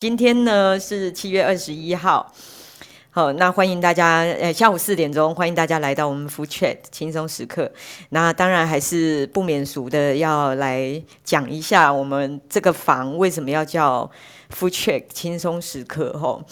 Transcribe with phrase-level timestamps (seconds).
[0.00, 2.32] 今天呢是七月二十一号，
[3.10, 7.70] 好，那欢迎大家，呃，下午四点钟，欢迎大家来到我们 Food Chat 轻松时刻。
[8.08, 14.10] 那当然还是不免俗的，要来讲一下我们这个房为什么要叫
[14.50, 16.42] Food Chat 轻松时刻，吼。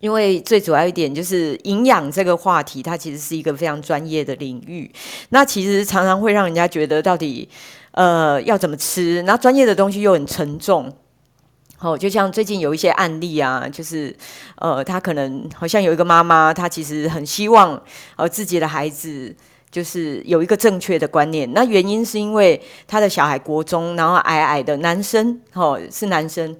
[0.00, 4.90] 因为最主要一点就是营养这个话题，它其实是一个非常专业的领域。
[5.28, 7.46] 那其实常常会让人家觉得到底，
[7.90, 9.20] 呃，要怎么吃？
[9.24, 10.90] 那专业的东西又很沉重。
[11.82, 14.16] 哦，就像最近有一些案例啊，就是，
[14.54, 17.82] 呃，他可能好像有一个妈妈，她其实很希望
[18.14, 19.34] 呃自己的孩子
[19.68, 21.52] 就是有一个正确的观念。
[21.52, 26.56] 那原因是因为他的小孩国中，然后矮矮的男生，哦，是男生，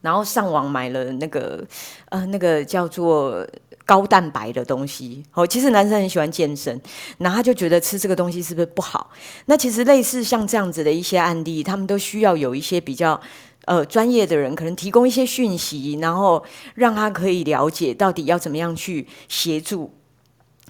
[0.00, 1.64] 然后上网买了那个
[2.08, 3.46] 呃那个叫做
[3.84, 5.22] 高蛋白的东西。
[5.34, 6.80] 哦，其实男生很喜欢健身，
[7.18, 9.08] 然后他就觉得吃这个东西是不是不好？
[9.44, 13.20] 那其实类似像这样子的一些案例，他们都需要有一些比较。
[13.66, 16.42] 呃，专业的人可能提供一些讯息，然后
[16.74, 19.92] 让他可以了解到底要怎么样去协助。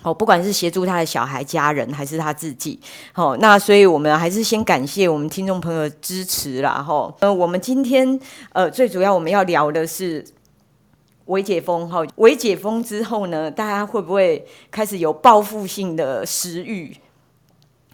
[0.03, 2.79] 哦，不管是协助他的小孩、家人，还是他自己。
[3.13, 6.83] 好，那所以我们还是先感谢我们听众朋友的支持啦。
[6.83, 8.19] 哈，呃，我们今天
[8.53, 10.25] 呃最主要我们要聊的是
[11.27, 11.89] 微解封。
[11.89, 16.97] 哈，微解封之后呢，大家会不会开始有报复性的食欲？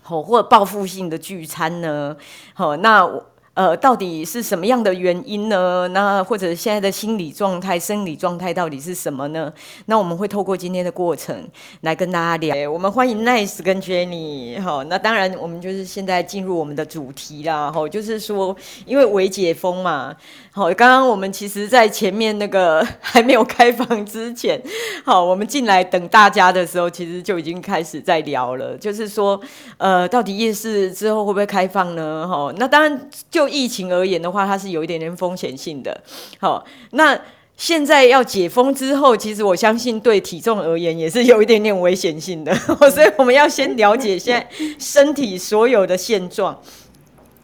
[0.02, 2.16] 好，或者报复性的聚餐呢？
[2.54, 3.31] 好，那我。
[3.54, 5.86] 呃，到底是什么样的原因呢？
[5.88, 9.52] 那或者现在的心理状态、生理状态到底是什么呢？
[9.84, 11.46] 那我们会透过今天的过程
[11.82, 12.70] 来跟大家聊。
[12.70, 14.58] 我们欢迎 Nice 跟 Jenny。
[14.58, 17.70] 好，那当然我们就是现在进入我们的主题啦。
[17.70, 20.16] 哈，就是说，因为微解封嘛。
[20.50, 24.58] 好，刚刚我们其实在前面那个 还没有开放之前，
[25.04, 28.74] 好，我们进来等大家的时候，其实就已经开始在聊了。
[28.78, 29.38] 就是说，
[29.76, 32.26] 呃，到底夜市之后会不会开放呢？
[32.26, 33.41] 哈，那当然就。
[33.42, 36.00] 就疫情而言的话，它是有一点点风险性的。
[36.38, 37.18] 好，那
[37.56, 42.54] 现在要解封之后，其实我相信对体重而言也是有一点点危险性的。
[42.90, 46.56] 所以我们要先了解现在身体所有的现状。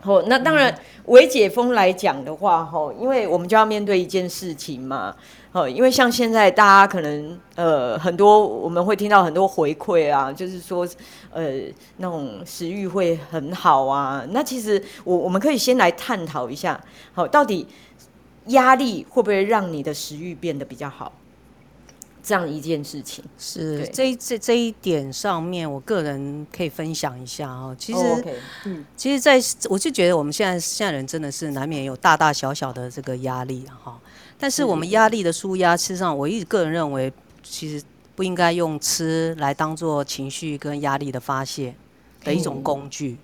[0.00, 0.72] 好，那当然
[1.06, 5.14] 微解封来讲的话，哈，因为我们就要面对一件事情嘛。
[5.53, 10.86] 哦，因为像现在大家可能呃很多我们会听到很多回馈啊，就是说
[11.32, 11.62] 呃
[11.97, 14.25] 那种食欲会很好啊。
[14.31, 16.78] 那其实我我们可以先来探讨一下，
[17.14, 17.66] 好，到底
[18.47, 21.12] 压力会不会让你的食欲变得比较好？
[22.20, 27.75] 这样一件事情是这这这一点上面，我个人可以分享一下哦。
[27.78, 28.34] 其实，oh, okay.
[28.66, 33.98] 嗯，其实在我就觉得我们现在现在人真的是难免有大大小小的这个压力哈。
[34.38, 37.12] 但是我们压力的舒压，事实上，我一直个人认为，
[37.43, 37.84] 其实
[38.15, 41.75] 不应该用吃来当做情绪跟压力的发泄
[42.22, 43.16] 的一种工具，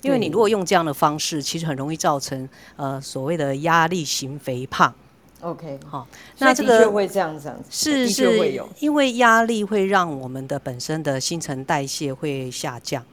[0.00, 4.94] 因为你如果用这样的方式，其实很容易造成呃所谓的压力型肥胖。
[5.40, 6.06] OK，好，
[6.38, 13.04] 那这个会这样子，是是，因为压力会让我们的本身的新陈代谢会下降，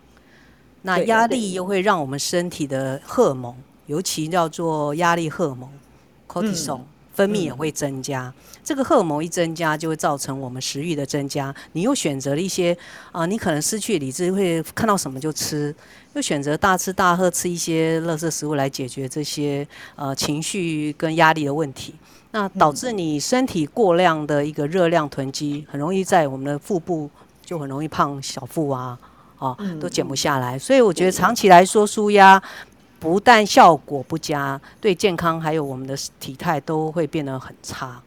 [0.83, 3.53] 那压力又会让我们身体的荷尔蒙，
[3.87, 5.69] 尤其叫做压力荷尔蒙
[6.27, 6.81] cortisol。
[7.19, 11.53] 分泌也会增加，这个荷尔蒙一增加，就会造成我们食欲的增加。
[11.73, 12.71] 你又选择了一些
[13.11, 15.75] 啊、呃，你可能失去理智，会看到什么就吃，
[16.13, 21.93] 又选择大吃大喝，吃一些垃圾食物来解决这些呃情绪跟压力的问题。
[22.31, 27.09] 那导致你身体过量的一个热量囤积，很容易在我们的腹部
[27.43, 28.97] 就很容易胖小腹啊，
[29.39, 30.57] 啊都减不下来。
[30.57, 32.41] 所以我觉得长期来说，舒压。
[32.99, 38.01] 不但效果不佳，对健康还有我们的体态都会变得很差，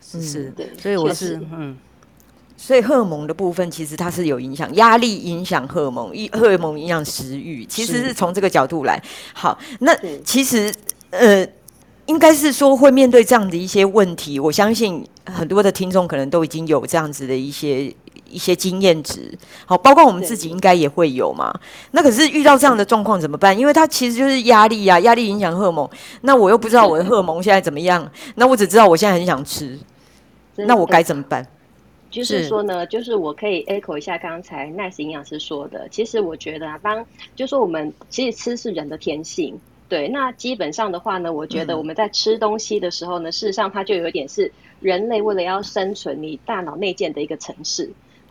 [0.00, 1.76] 是，所以我是嗯，
[2.56, 9.00] 所以荷尔蒙的部分其实它是有影响，压力影响荷尔蒙，一荷尔蒙影响食欲，其实是从这个角度来。
[9.32, 10.74] 好，那其实
[11.10, 11.46] 呃，
[12.06, 17.94] 应该是说会面对这样的一些问题，我相信很多的听众可能都已经有这样子的一些。
[18.32, 21.52] 一些经验值，好，包括我们自己应该也会有嘛。
[21.92, 23.56] 那可是遇到这样的状况怎么办？
[23.56, 25.88] 因为它其实就是压力呀、啊，压力影响荷尔蒙。
[26.22, 29.78] 那我又不知道我的荷尔蒙现在怎么样，那我只知道我现在很想吃，
[30.56, 31.46] 那我该怎么办？
[32.10, 35.88] 就是说呢，就是我可以 echo 一下刚才 Nice 营养师说的。
[35.90, 37.02] 其实我觉得啊，当
[37.34, 39.58] 就是说我们其实吃是人的天性，
[39.88, 40.08] 对。
[40.08, 47.56] 那基本上的话呢，我觉得我们在吃东西的时候呢，嗯、事实上它就有一点是人类为了要生存，你大脑内建的一个程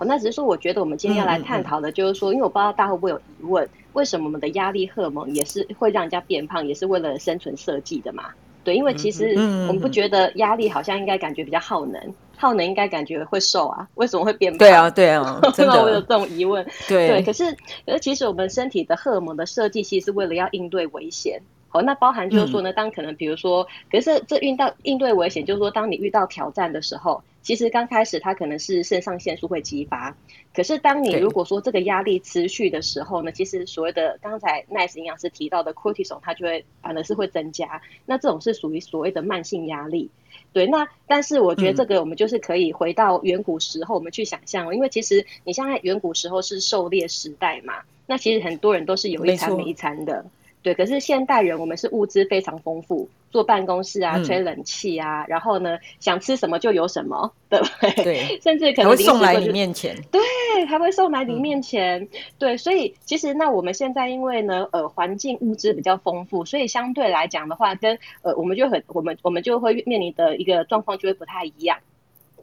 [0.04, 0.10] 式。
[0.10, 8.26] 那只是说，我觉得我们今天要来探讨的，就是说，因为我不知道大家会不会有疑问，为什么我们的压力荷尔蒙也是会让人家变胖，也是为了生存设计的嘛？
[8.64, 9.34] 对，因为其实
[9.68, 12.00] 我们不觉得压力好像应该感觉比较耗能，
[12.38, 13.88] 耗能应该感觉会瘦啊？
[13.96, 14.60] 为什么会变胖？
[14.60, 16.64] 对啊，对啊， 真的，我有这种疑问。
[16.88, 17.52] 对，对，可是，
[17.86, 21.42] 可是其实我们身体的荷尔蒙的设计，其实是为了要应对危险。
[21.70, 30.16] 好，那包含就是说呢，当可能比如说，可是这遇到应对危险，就是说，当你遇到挑战的时候，其实刚开始它可能是肾上腺素会激发，
[30.54, 40.10] 可是当你如果说这个压力持续的时候呢，其实所谓的刚才 Nice 营养师提到的 cortisol，它就会反而是会增加，那这种是属于所谓的慢性压力。
[40.54, 50.26] 对，那但是我觉得这个我们就是可以回到远古时候，我们去想象，因为其实你像在远古时候是狩猎时代嘛，那其实很多人都是有一餐没一餐的。
[50.64, 58.04] 对，可是现代人我们是物资非常丰富，坐办公室啊，吹冷气啊，嗯、然后呢，想吃什么就有什么，对不对？
[58.04, 60.22] 对， 甚至可能、送来你面前，对，
[60.68, 71.80] 还会送来你面前，嗯、对，所以其实那我们现在因为呢，呃，环境物资比较丰富，所以相对来讲的话，跟呃，我们就很，我们我们就会面临的一个状况就会不太一样。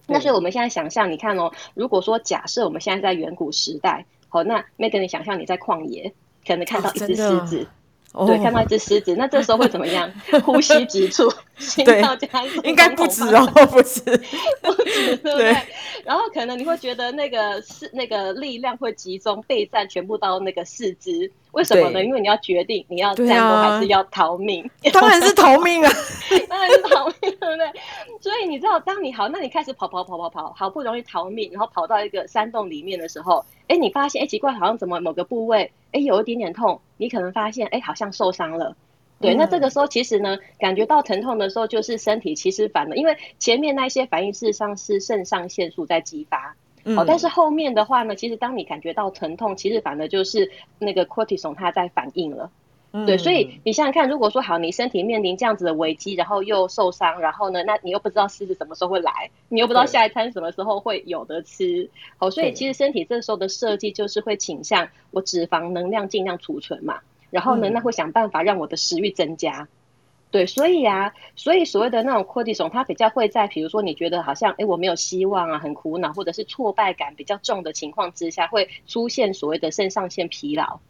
[0.09, 6.13] 那所以我们现在想象，你看哦，如果说假设我们现在在远古时代，好，那 Megan 你想象你在旷野，
[6.45, 7.63] 可能看到一只狮子。
[7.63, 7.67] 哦
[8.27, 10.11] 对，看到一只狮子，那这时候会怎么样？
[10.45, 14.01] 呼吸急促，心跳加速，应该不止哦，不止，
[14.63, 15.57] 不止，对不对？
[16.05, 21.31] 然后可能你会觉得那个是那个力量会集中备战，全部到那个四肢。
[21.53, 22.05] 为什么呢？
[22.05, 24.69] 因为你要决定你要战斗还是要逃命。
[24.93, 25.93] 当然是逃命啊，
[26.49, 27.73] 当然是逃命，对不对？
[28.21, 38.77] 所以你知道，当你好，那你开始跑跑跑跑跑，好不容易逃命，然后跑到一个山洞里面的时候，哎，你发现哎奇怪，好像怎么某个部位哎有一点点痛，你可能发现哎好像受伤了。
[39.21, 46.55] 对，那这个时候其实呢，感觉到疼痛的时候，就是身体其实反了，因为前面那些反应事实上是肾上腺素在激发。
[46.85, 52.51] 哦，但是后面的话呢，其实当你感觉到疼痛，其实反而就是那个 cortisol 它在反应了。
[52.93, 61.91] 嗯、对，所以你想想看，如果说好，你身体面临这样子的危机，然后又受伤，然后呢，那你又不知道狮子什么时候会来，你又不知道下一餐什么时候会有的吃。
[62.17, 67.01] 好，所以其实身体这时候的设计就是会倾向我脂肪能量尽量储存嘛，
[67.31, 69.69] 然后呢，那会想办法让我的食欲增加。
[70.31, 80.81] 对，所以啊，所以所谓的那种 cortisol，它比较会在，比如说你觉得好像，哎，我没有希望啊，很苦恼，或者是挫败感比较重的情况之下，会出现所谓的肾上腺疲劳，嗯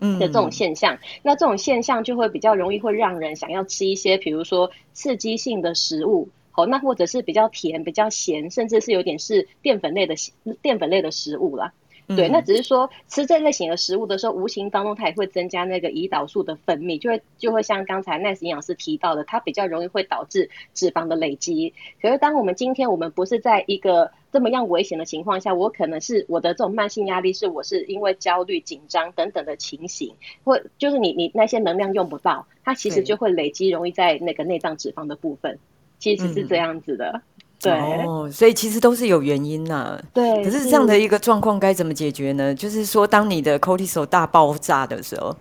[0.00, 0.94] 的这种现象。
[0.96, 10.14] 嗯、那这种现象就会比较容易会让人想要吃一些，比如说刺激性的食物，好，那或者是比较甜、比较咸，甚至是有点是淀粉类的
[10.62, 11.72] 淀粉类的食物啦。
[12.08, 21.72] 对，那只是说吃这类型的食物的时候，无形当中它也会增加那个胰岛素的分泌，就会就会像刚才 Nice 营养师提到的，它比较容易会导致脂肪的累积。
[22.02, 35.58] 可是当我们今天我们不是在一个这么样危险的情况下，我可能是我的这种慢性压力是我是因为焦虑、紧张等等的情形，或就是你你那些能量用不到，它其实就会累积，容易在那个内脏脂肪的部分，
[35.98, 37.22] 其实是这样子的。
[37.60, 37.72] 对
[38.06, 40.00] 哦，所以其实都是有原因呐、啊。
[40.14, 42.54] 对，可是这样的一个状况该怎么解决呢？
[42.54, 45.36] 就是说，当你的 cortisol 大爆炸的时候，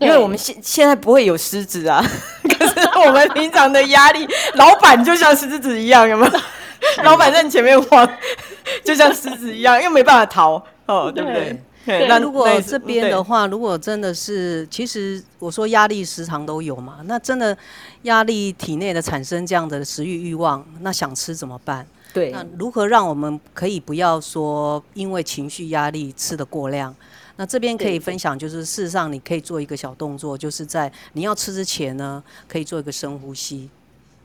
[0.00, 2.04] 因为我们现现在不会有狮子啊，
[2.58, 2.74] 可是
[3.06, 6.32] 我们平常的压力，老板就像狮子一样，有没有？
[7.04, 8.08] 老板在你前面晃，
[8.82, 11.40] 就像狮子一样，又没办法逃，哦，对不对？
[11.44, 17.56] 对，那如果这边的话，如果真的是，其实我说压力时常都有嘛，那真的
[18.02, 21.86] 压力体内的产生这样的食欲欲望，那想吃怎么办？
[22.12, 26.94] 对，那如何让我们可以不要说因为情绪压力吃得过量？
[27.36, 33.70] 那这边可以分享，就是事实上你可以做一个小动作，就是在你要吃之前呢，可以做一个深呼吸。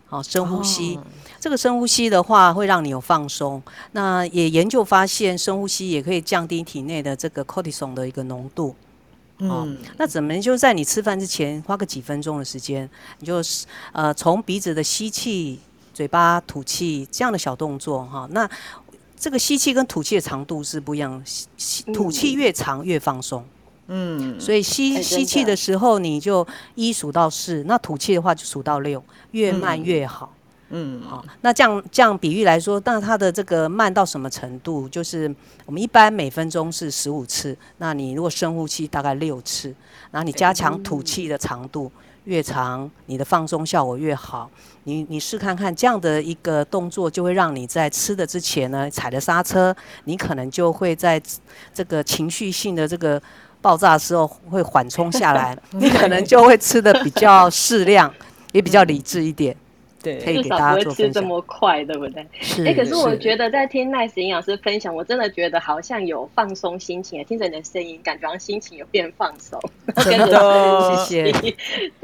[0.08, 0.96] 好，深呼吸。
[0.96, 1.04] 哦、
[1.40, 3.62] 这个深呼吸的话，会让你有放松。
[3.94, 8.76] 那也研究发现，深呼吸也可以降低体内的这个 cortisol 的一个浓度。
[9.40, 13.42] 嗯，那怎么就在你吃饭之前花个几分钟的时间，你就
[13.92, 15.60] 呃从鼻子的吸气，
[15.94, 18.28] 嘴巴吐气这样的小动作哈。
[18.32, 18.50] 那
[19.18, 21.22] 这个吸气跟吐气的长度是不一样，
[21.58, 23.42] 吸吐气越长越放松。
[23.42, 23.55] 嗯，
[24.40, 30.34] 所以吸吸气的时候，你就一数到四，那吐气的话就数到六，越慢越好。
[30.70, 34.90] 嗯，好，那这样这样比喻来说，那它的这个慢到什么程度？
[34.90, 35.34] 就是
[35.68, 39.74] 我们一般每分钟是十五次，那你如果深呼吸大概六次，
[40.10, 41.92] 然后你加强吐气的长度，
[42.24, 44.50] 越长你的放松效果越好。
[44.86, 49.74] 你你试看看这样的一个动作，就会让你在吃的之前呢踩了刹车，
[50.06, 51.22] 你可能就会在
[51.76, 53.22] 这个情绪性的这个。
[53.66, 58.14] 爆炸的时候会缓冲下来， 你可能就会吃的比较适量，
[58.54, 59.56] 也比较理智一点。
[60.04, 60.94] 对，可以给大家做分享。
[60.94, 62.28] 至少不会吃这么快，对不对？
[62.40, 62.64] 是。
[62.64, 67.26] 哎，可是我觉得在听 Nice 营养师分享，我真的觉得好像有放松心情。
[67.26, 69.60] 听着你的声音，感觉好像心情有变放松。
[70.06, 71.56] 真的，谢谢。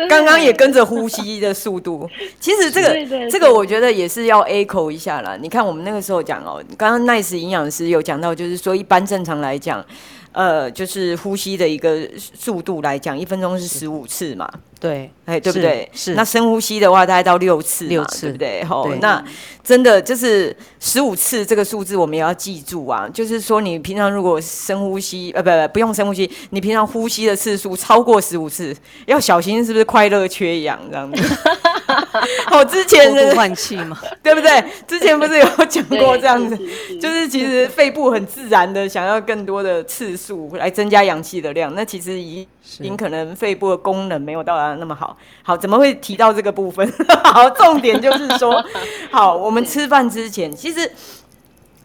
[0.10, 2.10] 刚刚也跟着呼吸的速度。
[2.39, 5.38] 其实这个这个，我觉得也是要 echo 一下啦。
[5.39, 9.86] 你看我们那个时候讲哦，刚刚 Nice 营养师有讲到，就是说一般正常来讲。
[10.33, 15.89] 呃，就是呼吸的一个速度来讲，一分钟是十五次嘛，对，哎，对不对？
[15.93, 16.13] 是。
[16.13, 18.63] 那深呼吸的话，大概到六次，六次，对不对？
[18.63, 19.23] 吼，那
[19.63, 23.09] 真的就是十五次这个数字，我们也要记住啊。
[23.13, 28.75] 就是说，你平常如果深呼吸，呃，不不，不用深呼吸，你平常呼吸的次数超过十五次，
[29.07, 31.21] 要小心是不是快乐缺氧这样子。
[32.48, 34.63] 好，之前的 换气嘛， 对不对？
[34.88, 36.57] 之前不是有讲过这样子，
[37.00, 45.17] 就是其实肺部很自然的想要更多的次数来增加氧气的量，那其实已经可能肺部的功能没有到达那么好。
[45.43, 46.91] 好，怎么会提到这个部分？
[47.24, 48.63] 好，重点就是说，
[49.12, 50.91] 好，我们吃饭之前，其实。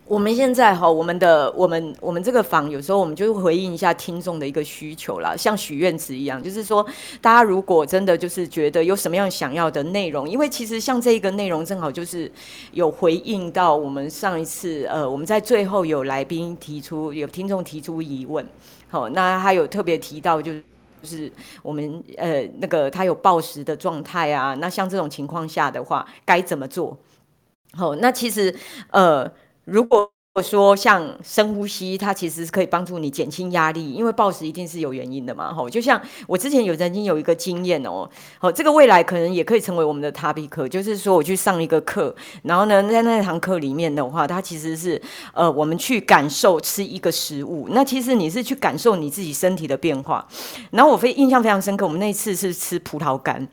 [0.08, 6.86] 我们现在哈，我们的我们我们这个房有时候我们就会回应一下听众的一个需求啦，像许愿池一样，就是说
[7.20, 12.30] 大家如果真的就是觉得有什么样想要的内容，因为其实像这一个内容正好就是
[12.70, 18.46] 有回应到我们上一次呃，我们在最后有来宾提出有听众提出疑问，
[18.88, 20.62] 好，那他有特别提到就是
[21.02, 21.32] 就是
[21.64, 26.96] 我们呃那个他有暴食的状态啊，那像这种情况下的话该怎么做？
[27.72, 28.54] 好，那其实
[28.92, 29.28] 呃。
[29.66, 30.10] 如果
[30.42, 35.52] 说像深呼吸，它其实是可以帮助你减轻压力，因为暴食一定是有原因的嘛。
[35.52, 38.08] 吼，就像我之前有曾经有一个经验哦，
[38.38, 45.00] 好，这个未来可能也可以成为我们的 topic，就是说我去上一个课，然后呢，在那堂课里面的话，它其实是
[45.32, 50.28] 呃，我们去感受吃一个食物，那其实你是去感受你自己身体的变化。
[50.70, 53.48] 然后我非印象非常深刻，我们那次是吃葡萄干。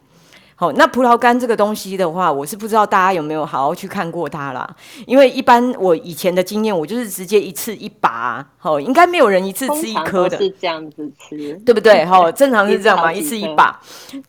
[0.63, 4.65] 好，那葡萄干这个东西的话，我是不知道大家有没有好好去看过它啦。
[5.05, 12.05] 因为一般我以前的经验，我就是直接一次一把，好，应该没有人一次吃一颗的，是这样子吃，对不对？
[12.07, 13.77] 好，正常是这样嘛，一次一把。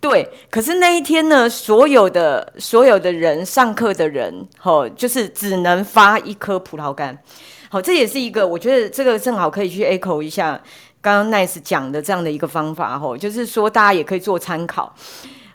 [0.00, 7.17] 对，可是那一天呢，所有的所有的人上课的人，好，就是只能发一颗葡萄干。
[7.69, 10.61] 好，这也是一个，我觉得这个正好可以去 echo 一下
[11.00, 14.93] 刚刚 Nice 讲的这样的一个方法，吼，就是说大家也可以做参考。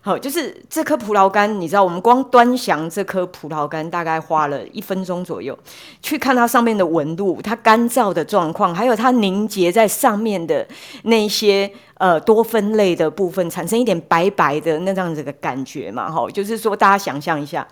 [0.01, 5.57] 好，就是这颗葡萄干，你知道，我们光端详这颗葡萄干，大概花了一分钟左右，
[6.01, 10.65] 去看它上面的纹路，它干燥的状况，还有它凝结在上面的
[11.03, 17.67] 那些呃多酚类的部分，产生一点白白的那这样子的感觉嘛，哈，就是说大家想象一下，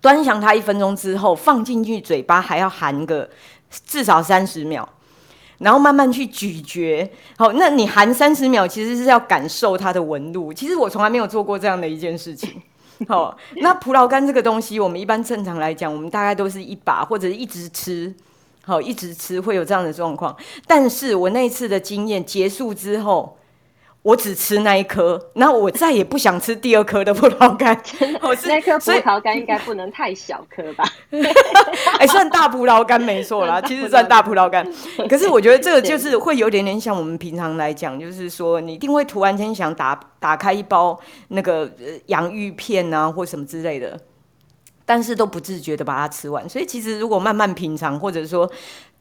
[0.00, 3.30] 端详它一分钟之后，放进去嘴巴还要含个
[3.86, 4.88] 至少三十秒。
[5.62, 10.52] 然后慢慢去咀嚼，好，那你含三十秒，其实是要感受它的纹路。
[10.52, 12.50] 其实我从来没有做过这样的一件事情。
[13.08, 18.12] 好，那葡萄干这个东西，我们一般正常来讲，我们大概都是一把或者一直吃，
[18.64, 20.36] 好，一直吃会有这样的状况。
[20.66, 23.36] 但是我那一次的经验结束之后。
[24.02, 27.80] 我只吃那一颗，然后我再也不想吃第二颗的葡萄干。
[28.20, 30.84] 我是那颗葡萄干应该不能太小颗吧？
[32.00, 34.66] 哎、欸，算大葡萄干没错啦， 其实算大葡萄干。
[35.08, 41.70] 可是我觉得这个就是会有点点像我们平常来讲，就是说你一定会突然间想打打开一包那个
[42.06, 43.96] 洋芋片啊，或什么之类的，
[44.84, 46.48] 但是都不自觉的把它吃完。
[46.48, 48.50] 所以其实如果慢慢品尝，或者说。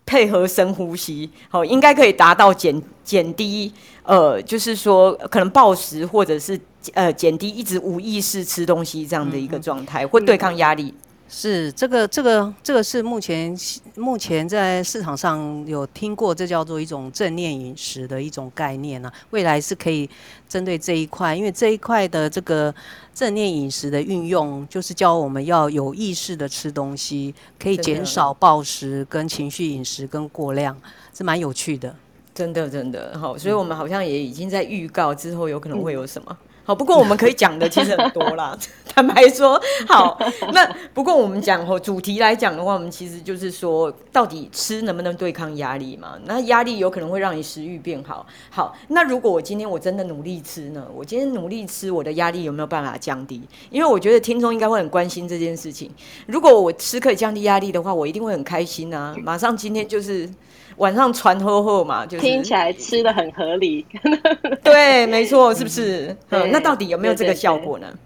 [0.05, 3.71] 配合深呼吸，好，应该可以达到减减低，
[4.03, 6.59] 呃，就是说可能暴食或者是
[6.93, 10.93] 呃减低一直无意识吃东西这样的一个状态，会对抗压力。
[11.33, 13.57] 是这个这个这个是目前
[13.95, 19.13] 目前在市场上有听过，这叫做一种正念饮食的一种概念呢、啊。
[19.29, 20.09] 未来是可以
[20.49, 22.75] 针对这一块，因为这一块的这个
[23.15, 30.77] 正念饮食的运用，就是教我们要有意识的吃东西，可以减少暴食跟情绪饮食跟过量，
[31.13, 31.95] 是蛮有趣的。
[32.35, 36.27] 真的真的好，所以我们好像也已经在预告之后有可能会有什么。
[36.29, 36.37] 嗯
[36.71, 38.57] 好，不过我们可以讲的其实很多啦。
[38.95, 40.17] 坦白说，好，
[40.53, 46.13] 那不过我们讲哦主题来讲的话，我们其实就是说，到底吃能不能对抗压力嘛？
[46.23, 48.25] 那压力有可能会让你食欲变好。
[48.49, 50.87] 好，那如果我今天我真的努力吃呢？
[50.95, 53.41] 我今天努力吃，我的压力有没有办法降低？
[53.69, 55.91] 因为我觉得听众应该会很关心这件事情。
[56.25, 59.13] 如果我吃可以降低压力的话，我一定会很开心啊！
[59.21, 60.29] 马上今天就是。
[60.77, 63.85] 晚上传呵呵嘛，就是听起来吃的很合理。
[64.63, 66.15] 对，没错，是不是？
[66.29, 67.97] 嗯，那到底有没有这个效果呢？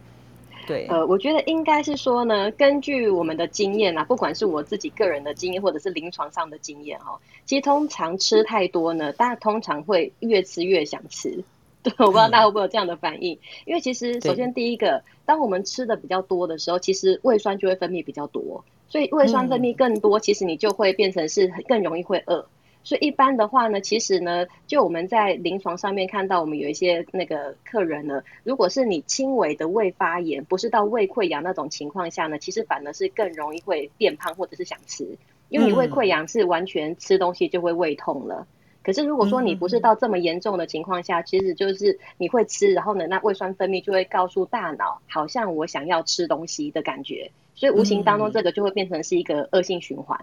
[0.68, 11.44] 对，呃，我觉得应该是说呢，根据我们的经验啊，不管是我自己个人的经验，或者是临床上的经验哈，其实通常吃太多呢，大家通常会越吃越想吃。
[11.84, 22.44] 对，我不知道大家会不会有这样的反应，嗯、因为其实首先第一个，当我们吃的比较多的时候，其实胃酸就会分泌比较多，所以胃酸分泌更多，嗯、其实你就会变成是更容易会饿。
[22.86, 35.18] 所以一般的话呢，其实呢，就我们在临床上面看到，我们有一些那个客人呢，如果是你轻微的胃发炎，不是到胃溃疡那种情况下呢，其实反而是更容易会变胖或者是想吃，
[35.50, 38.46] 因为你胃溃疡是完全吃东西就会胃痛了。
[38.84, 50.16] 可是如果说你不是到这么严重的情况下，其实就是你会吃，然后呢，那胃酸分泌就会告诉大脑，好像我想要吃东西的感觉，所以无形当中这个就会变成是一个恶性循环。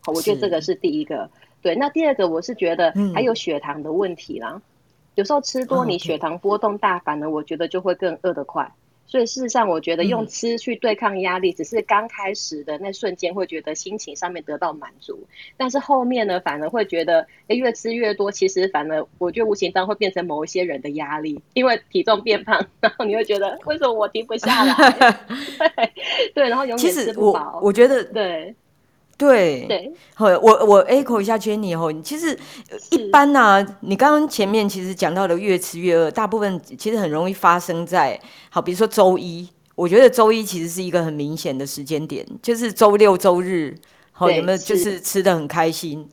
[0.00, 1.28] 好，我觉得这个是第一个。
[1.60, 4.60] 对，那第二个我是觉得还有血糖的问题啦，
[5.14, 8.72] 有时候吃多你血糖波动大，反而我觉得就会更饿得快。
[9.10, 24.90] 所以事实上，我觉得用吃去对抗压力，只是刚开始的那瞬间会觉得心情上面得到满足，但是后面呢，反而会觉得，哎，越吃越多，其实反而我觉得无形当中会变成某一些人的压力，因为体重变胖，然后你会觉得为什么我停不下来？
[25.74, 25.90] 对
[26.34, 27.60] 对，然后永远吃不饱。
[27.62, 28.54] 我我觉得对。
[29.18, 32.38] 对对，好，我我 echo 一下 Jenny 后，其实
[32.92, 43.76] 一般呢、啊，你刚刚前面其实讲到的越吃越饿，大部分其实很容易发生在好，比如说周一，我觉得周一其实是一个很明显的时间点，就是周六周日，
[44.12, 46.08] 好有没有就是吃的很开心？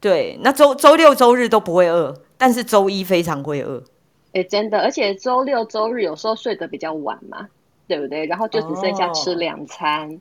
[0.00, 3.84] 对，那周周六周日都不会饿，但是周一非常会饿。
[4.32, 7.46] 哎，真的，而且周六周日有时候睡得比较晚嘛，
[7.86, 8.24] 对不对？
[8.24, 10.08] 然后就只剩下吃两餐。
[10.10, 10.18] 哦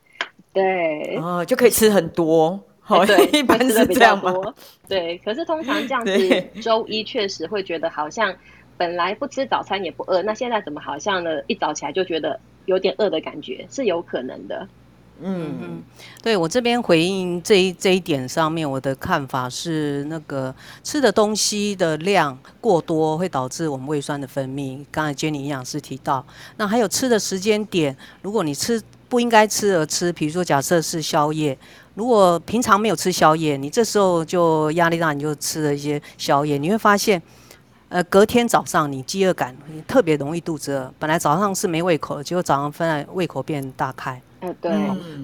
[0.57, 4.33] 对，哦，就可以吃很多，好，对， 一般是这样吗？
[4.87, 8.33] 对，可是通常这样子，周一确实会觉得好像
[8.75, 11.29] 本来不吃早餐也不饿，那现在怎么好像呢？
[11.45, 14.67] 一早起来就觉得有点饿的感觉，是有可能的。
[15.21, 15.83] 嗯嗯，
[16.23, 24.83] 对，我这边回应这一这一点上面，我的看法是，那个吃的东西的量过多会导致我们胃酸的分泌。
[24.91, 26.25] 刚才 Jenny 营养师提到，
[26.57, 28.81] 那还有吃的时间点，如果你吃。
[29.09, 31.57] 不应该吃而吃，比如说假设是宵夜，
[31.95, 37.21] 如果平常没有吃宵夜，你这时候就压力大，你就吃了一些宵夜，你会发现，
[37.89, 44.21] 呃，隔天早上你饥饿感你特别容易肚子饿，本来早上是没胃口，结果早上分来胃口变大开。
[44.41, 44.71] 嗯，对，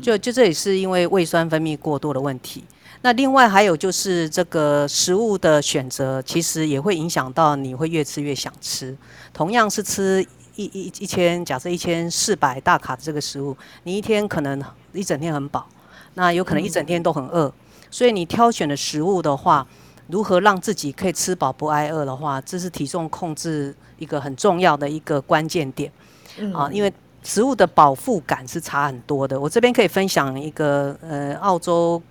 [0.01, 2.63] 就就这也是因为胃酸分泌过多的问题。
[3.01, 8.95] 那另外还有就是这个食物的选择，其实也会影响到你会越吃越想吃，
[9.33, 10.25] 同样是吃。
[10.55, 15.67] 一一一千，假设一千四百大卡的这个食物，你一天可能一整天很饱，
[16.13, 17.51] 那有可能一整天都很饿。
[17.89, 19.65] 所以你挑选的食物的话，
[20.08, 25.91] 如何让自己可以吃饱不挨饿的话，这是体重控制一个很重要的一个关键点
[26.54, 26.69] 啊。
[26.71, 29.39] 因为食物的饱腹感是差很多的。
[29.39, 32.01] 我这边可以分享一个呃澳洲。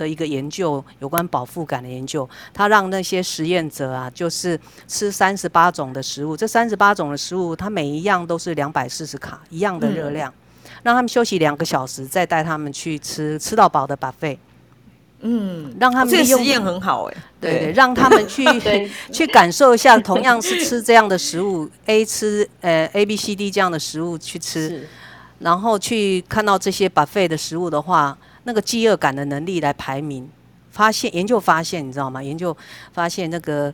[0.00, 4.58] 的一个研究，有关饱腹感的研究，他让那些实验者啊，就是
[4.88, 10.32] 吃三十八种的食物，这三十八种的食物，它每一样都是两百四十卡，一样的热量，
[10.64, 14.38] 嗯，让他们休息两个小时，再带他们去吃吃到饱的 buffet。
[15.20, 18.42] 嗯，让他们这个实验很好哎，对对，让他们去
[19.12, 24.88] 去感受一下，同样是吃这样的食物，A 吃呃 A B C D 这样的食物去吃，
[25.40, 28.16] 然后去看到这些 buffet 的食物的话。
[28.44, 30.28] 那个饥饿感的能力来排名，
[30.70, 32.22] 发现研究发现，你知道吗？
[32.22, 32.56] 研究
[32.92, 33.72] 发现那个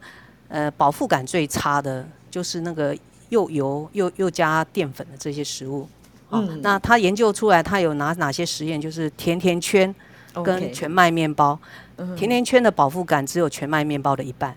[0.49, 2.97] 呃饱腹感最差的，就是那个
[3.29, 5.89] 又油又又加淀粉的这些食物。
[6.31, 8.81] 嗯、哦，那他研究出来，他有哪哪些实验？
[8.81, 9.95] 就是甜甜圈
[10.43, 11.59] 跟全麦面包。
[11.97, 12.15] Okay.
[12.17, 14.55] 甜甜圈的饱腹感只有全麦面包的一半。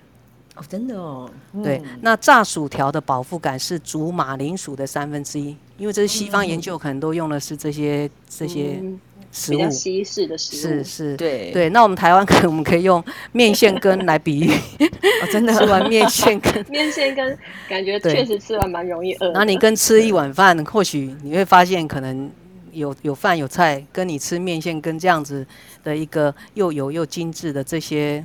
[0.56, 1.30] 哦，真的哦。
[1.64, 8.84] 对，那炸薯条的饱腹感是煮马铃薯的三分之一，因为这是西方研究，可能都用的是这些、嗯、这些。
[9.32, 9.58] 食物。
[9.58, 10.60] 比较西式的食物。
[10.60, 11.52] 是是，对。
[11.52, 11.70] 对。
[11.70, 14.40] 那我们台湾可能我们可以用面线羹来比。
[14.42, 15.54] 喻，哦、真的。
[15.54, 17.38] 吃完面线羹， 面线羹
[17.68, 19.32] 感觉确实吃完蛮容易饿。
[19.34, 22.30] 那你跟吃一碗饭，或许你会发现可能
[22.72, 25.46] 有有饭有菜，跟你吃面线羹这样子
[25.84, 28.24] 的一个又油又精致的这些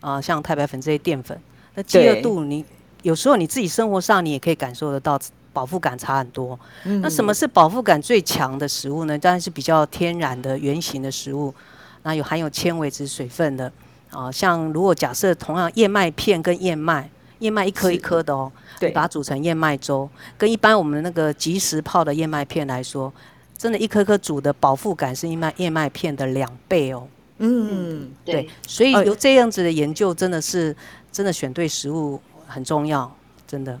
[0.00, 1.38] 啊、呃，像太白粉这些淀粉，
[1.74, 2.64] 那饥饿度你
[3.02, 5.18] 有时候你自己生活上你也可以感受得到。
[5.56, 9.16] 饱腹感差很多，嗯，那什么是饱腹感最强的食物呢？
[9.16, 11.54] 当然是比较天然的圆形的食物，
[12.02, 13.72] 那有含有纤维质、水分的。
[14.10, 23.10] 啊，像如果假设同样燕麦片跟燕麦，燕麦一颗一颗的哦，对，把它煮成燕麦粥，跟一般我们那个即食泡的燕麦片来说，
[23.56, 27.08] 真的，一颗颗煮的饱腹感是燕麦燕麦片的两倍哦。
[27.38, 30.76] 嗯，对，对，所以有这样子的研究，真的是
[31.10, 33.10] 真的选对食物很重要，
[33.46, 33.78] 真的。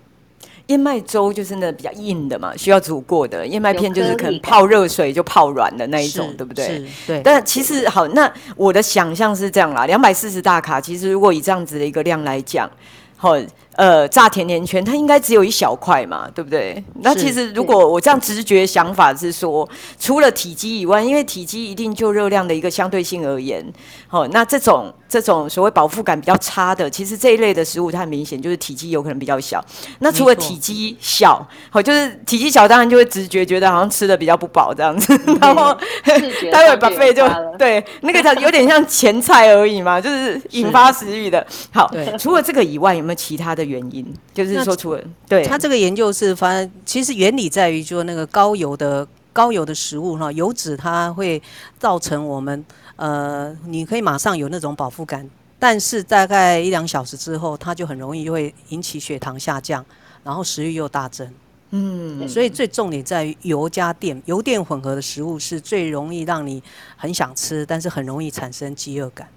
[0.66, 3.46] 燕麦粥就是那比较硬的嘛，需要煮过的。
[3.46, 6.84] 燕麦片就是可能泡热水就泡软的那一种，对不对？
[7.06, 7.20] 对。
[7.22, 12.68] 但其实好，那我的想象是这样啦，两百四十大卡，其实如果以这样子的一个量来讲，
[13.16, 13.36] 好，
[13.76, 16.82] 呃，炸甜甜圈，它应该只有一小块嘛，对不对？
[17.02, 19.68] 那其实如果我这样直觉想法是说，
[20.00, 23.62] 除了体积以外，因为体积一定就热量的一个相对性而言，
[24.08, 29.62] 好，那这种这种所谓饱腹感比较差的，其实这一类的食物，它很明显就是体积有可能比较小。
[29.98, 35.76] 那除了体积小，好，就是体积小，当然就会直觉觉得好像吃的比较不饱这样子，然后
[36.50, 41.46] 待会 buffet 就对那个它有点像前菜而已嘛，就是引发食欲的。
[41.70, 43.65] 好，除了这个以外，有没有其他的？
[43.66, 51.42] 原因就是说，除了对他这个研究是，反正其实原理在于，说那个高油的高油的食物哈，油脂它会
[51.78, 52.64] 造成我们
[52.96, 59.84] 呃，你可以马上有那种饱腹感，但是大概一两小时之后，它就很容易就会引起血糖下降，
[60.24, 61.30] 然后食欲又大增。
[61.70, 66.62] 嗯，所以最重点在于油加电，油电混合的食物是最容易让你
[66.96, 69.28] 很想吃，但是很容易产生饥饿感。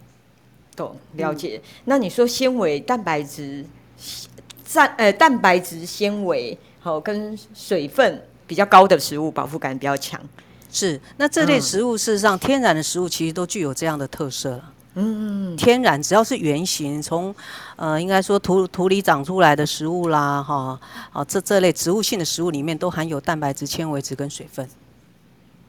[0.75, 1.59] 懂，了解。
[1.61, 3.65] 嗯、那你说纤维、蛋白质。
[4.73, 10.19] 蛋呃蛋白质纤维好跟水分比较高的食物饱腹感比较强，
[10.71, 14.73] 是那这类食物事实上天然的食物其实都具有这样的特色了。
[14.95, 17.33] 嗯，天然只要是原型，从
[17.75, 20.79] 呃应该说土土里长出来的食物啦，哈，
[21.11, 24.67] 好这这类植物性的食物里面都含有蛋白质、纤维质跟水分。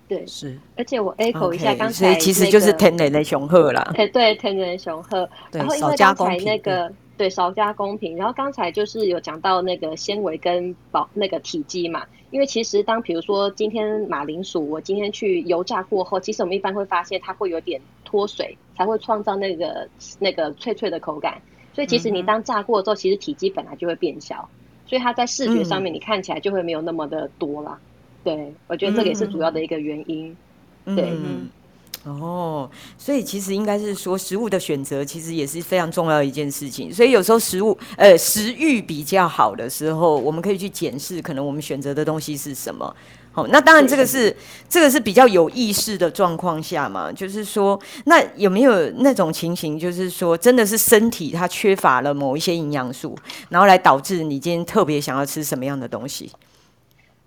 [0.09, 0.59] 对，是。
[0.77, 3.93] 而且我 echo 一下刚才、那个，所以其实就是天然的雄鹤啦。
[3.95, 5.29] 哎，对，天然的雄厚。
[5.53, 6.93] 然后因为刚才那个。
[7.21, 8.17] 对，少加工品。
[8.17, 19.87] 然后刚才就是有讲到那个纤维跟保那个体积嘛，因为其实当比如说今天马铃薯，我今天去油炸过后，其实我们一般会发现它会有点脱水，才会创造那个
[20.19, 21.43] 那个脆脆的口感。
[21.75, 24.49] 所以其实你当炸过之后，其实体积本来就会变小，
[24.87, 27.79] 所以它在视觉上面你看起来就会没有那么的多啦。
[28.25, 30.35] 对，我觉得这个也是主要的一个原因。
[30.87, 31.13] 对。
[32.07, 36.91] 嗯哦，所以其实应该是说，食物的选择其实也是非常重要的一件事情。
[36.93, 42.95] 所以有时候食物，呃，食欲比较好的时候，我们可以去检视，可能我们选择的东西是什么。
[43.33, 44.35] 好，那当然这个是
[44.69, 53.15] 这个是比较有意识的状况下嘛，就是说，那有没有那种情形，就是说，真的是身体它缺乏了某一些营养素，
[53.51, 56.33] 然后来导致你今天特别想要吃什么样的东西？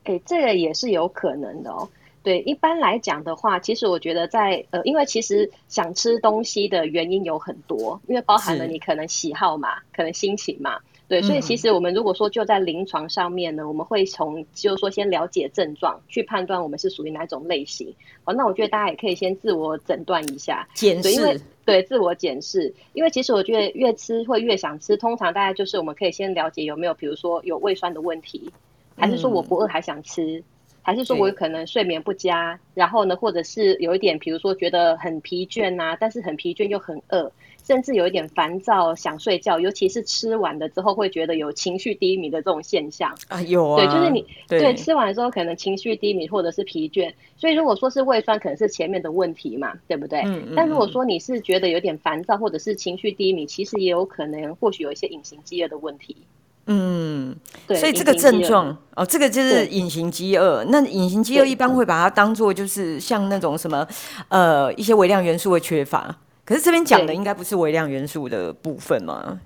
[0.05, 1.87] 哎，这个也是有可能的哦。
[2.23, 17.93] 对，一般来讲的话，其实我觉得在呃，因为其实想吃东西的原因有很多，因为包含了你可能喜好嘛，可能心情嘛，对，所以其实我们如果说就在临床上面呢，嗯、我们会从就是说先了解症状，去判断我们是属于哪种类型。
[18.23, 28.49] 哦，那我觉得大家也可以先自我诊断一下，检视，因为对自我检视，因为其实我觉得越吃会越想吃，通常大概就是我们可以先了解有没有，比如说有胃酸的问题，
[28.95, 30.37] 还是说我不饿还想吃。
[30.39, 30.43] 嗯
[30.83, 37.31] 还是说我有可能睡眠不佳，然后呢，或者是有一点，比如说觉得很疲倦啊，但是很疲倦又很饿，
[37.63, 50.19] 甚至有一点烦躁，想睡觉，尤其是吃完了之后会觉得有情绪低迷的这种现象啊，有啊，对，就是你对，对吃完之后可能情绪低迷或者是疲倦，所以如果说是胃酸，可能是前面的问题嘛，对不对？
[50.25, 50.53] 嗯嗯。
[50.55, 56.17] 但如果说你是觉得有点烦躁或者是情绪低迷，其实也有可能或许有一些隐形饥饿的问题。
[56.65, 57.35] 嗯，
[57.67, 60.63] 对，所以这个症状哦，这个就是隐形饥饿。
[60.69, 63.85] 那隐形饥饿一般会把它当做就是像那种什么
[64.29, 66.15] 呃一些微量元素的缺乏。
[66.45, 69.39] 可是这边讲的应该不是微量元素的部分吗？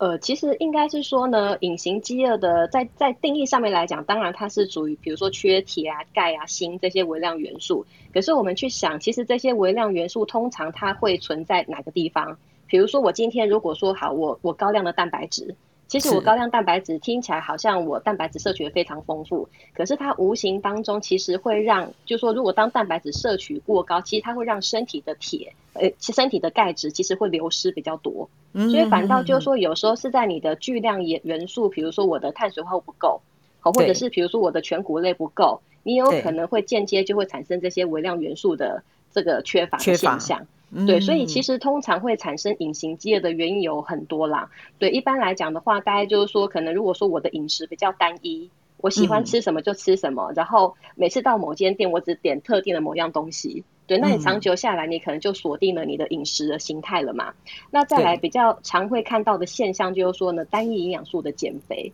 [0.00, 7.86] 呃，其实应该是说呢，隐形饥饿的在在定义上面来讲，当然它是属于比如说缺铁啊、钙啊、锌这些微量元素。
[8.12, 12.36] 可是我们去想，其实这些微量元素通常它会存在哪个地方？
[12.66, 15.54] 比如说我今天如果说好，我我高量的蛋白质。
[15.86, 33.20] 其实我高量蛋白质听起来好像我蛋白质摄取的非常丰富，可是它无形当中其实会让，就是说如果当蛋白质摄取过高，其实它会让身体的铁，呃，其身体的钙质其实会流失比较多，所以反倒就是说有时候是在你的巨量元元素，比如说我的碳水化合物不够，
[33.60, 40.46] 好，或者是比如说我的全谷类不够，你有可能会间接就会产生这些微量元素的这个缺乏的现象。
[40.86, 44.50] 对，所以其实通常会产生隐形饥饿的原因有很多啦。
[44.78, 53.62] 对，一般来讲的话，大概就是说，可能如果说我的饮食比较单一，我喜欢吃什么就吃什么，然后每次到某间店，我只点特定的某样东西。
[53.86, 57.32] 对，那你长久下来，你可能就锁定了你的饮食的形态了嘛。
[57.70, 61.92] 那再来比较常会看到的现象就是说呢，单一营养素的减肥。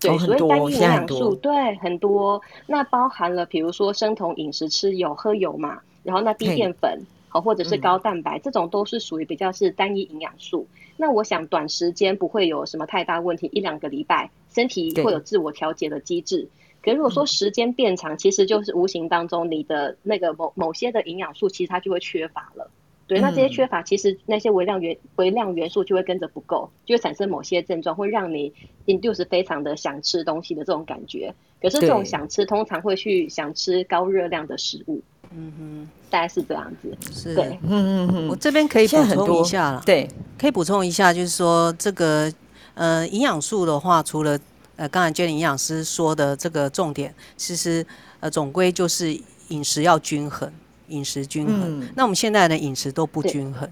[0.00, 2.40] 对，所谓单一营养素，对，很多。
[2.66, 7.04] 那包含了比如说生酮饮食，吃油喝油嘛，然后那低淀粉。
[7.40, 10.66] 或者是高蛋白，嗯，这种都是属于比较是单一营养素。
[10.96, 16.48] 那我想短时间不会有什么太大问题，一两个礼拜身体会有自我调节的机制。
[16.82, 22.70] 可如果说时间变长，嗯，其实就是无形当中你的那个某某些的营养素，其实它就会缺乏了。
[23.06, 28.52] 对，那这些缺乏，其实那些微量元微量元素就会跟着不够，就会产生某些症状，会让你
[28.86, 31.34] induce 非常的想吃东西的这种感觉。
[31.60, 35.02] 可是这种想吃，通常会去想吃高热量的食物。
[35.36, 36.96] 嗯哼，大概是这样子。
[37.12, 38.28] 是，对，嗯嗯嗯。
[38.28, 42.32] 我这边可以补充一下了，对，可以补充一下，就是说这个
[42.74, 44.38] 呃营养素的话，除了
[44.76, 47.84] 呃刚才 Jenny 营养师说的这个重点，其实
[48.20, 49.18] 呃总归就是
[49.48, 50.50] 饮食要均衡。
[50.88, 53.66] 饮食均衡，嗯、那我们现在的饮食都不均衡，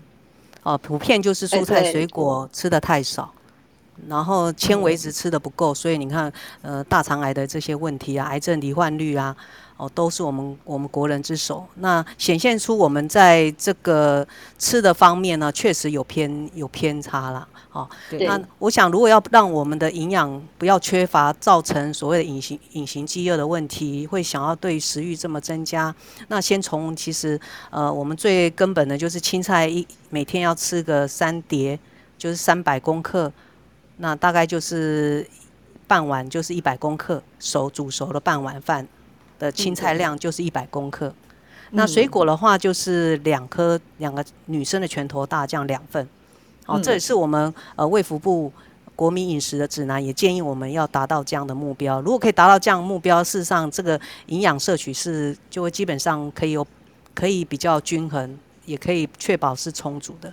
[0.62, 3.30] 哦、啊，普遍就是蔬菜水果吃的太少，
[4.08, 9.36] 然后纤维质吃的不够，所以你看，呃，大肠癌的这些问题啊，癌症罹患率啊。
[9.82, 11.66] 哦，都是我们我们国人之手。
[11.74, 14.24] 那显现出我们在这个
[14.56, 17.48] 吃的方面呢，确实有偏有偏差了。
[17.72, 25.92] 哦，对那我想，如果要让我们的营养不要缺乏，造成所谓的隐形隐形饥饿的问题，会想要对食欲这么增加，
[26.28, 27.40] 那先从其实
[27.70, 31.76] 呃，我们最根本的就是青菜一每天要吃个三碟，
[32.16, 33.32] 就是三百公克，
[33.96, 35.26] 那大概就是
[35.88, 38.86] 半碗，就是一百公克熟煮熟的半碗饭。
[39.42, 41.12] 的青菜量就是一百公克，
[41.70, 46.08] 那水果的话就是两颗，两个女生的拳头大，这样两份。
[46.66, 48.52] 哦，这也是我们呃卫福部
[48.94, 52.00] 国民饮食的指南，也建议我们要达到这样的目标。
[52.02, 56.64] 如果可以达到这样的目标，事实上这个营养摄取是就会基本上可以有
[57.12, 60.32] 可以比较均衡，也可以确保是充足的。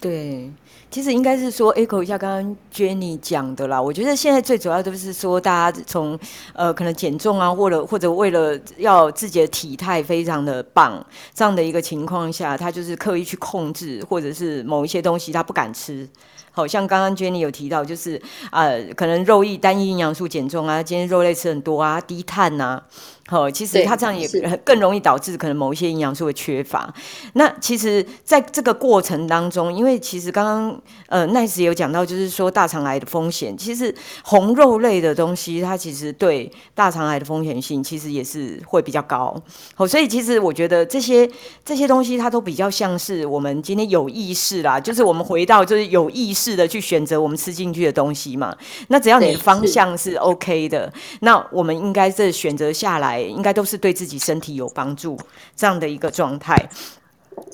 [0.00, 0.50] 对，
[0.90, 3.80] 其实应该是说 echo 一下刚刚 Jenny 讲的啦。
[3.80, 6.18] 我觉得现在最主要都是说，大家从
[6.54, 16.08] 呃可能减重啊，或者或者为了要自己的体态非常的棒这样的一个情况下，他就是刻意去控制，或者是某一些东西他不敢吃。
[16.52, 22.82] 好像刚刚 Jenny 有提到，就是呃可能肉益单一营养素减重啊，今天肉类吃很多啊，低碳啊。
[23.30, 24.28] 好，其实它这样也
[24.66, 26.92] 更容易导致可能某一些营养素的缺乏。
[27.34, 39.40] 那其实在这个过程当中，因为其实刚刚呃 Nice 有讲到，就是说大肠癌的风险，其实红肉类的东西，它其实对大肠癌的风险性其实也是会比较高。
[39.76, 41.30] 好，所以其实我觉得这些
[41.64, 48.52] 这些东西，它都比较像是我们今天有意识啦，就是我们回到就是有意识的去选择我们吃进去的东西嘛。
[48.88, 53.19] 那只要你的方向是 OK 的，那我们应该是选择下来。
[53.26, 55.18] 应该都是对自己身体有帮助
[55.56, 56.56] 这样的一个状态。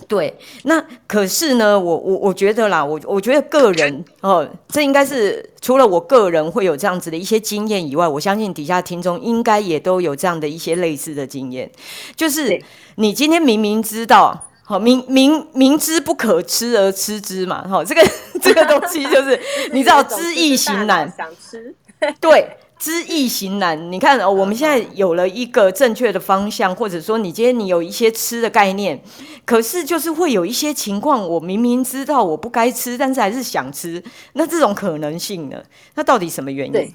[0.09, 11.71] 对，那可是呢，我我我觉得啦，我我觉得个人哦，这应该是除了我个人会有这样子的一些经验以外，我相信底下听众应该也都有这样的一些类似的经验。
[12.17, 12.61] 就是
[12.97, 18.03] 你今天明明知道，好明明明知不可吃而吃之嘛，哈，这个
[18.43, 19.41] 这个东西就是
[19.73, 21.75] 你知道知易行难，想吃，
[22.21, 22.57] 对。
[22.79, 29.03] 知易行难，你看哦，我们现在有了一个正确的方向，或者说你今天你有一些吃的概念，
[29.47, 34.03] 可是就是会有一些情况，我明明知道我不该吃，但是还是想吃，
[34.35, 35.63] 那这种可能性呢？
[35.95, 36.73] 那到底什么原因？
[36.73, 36.95] 对，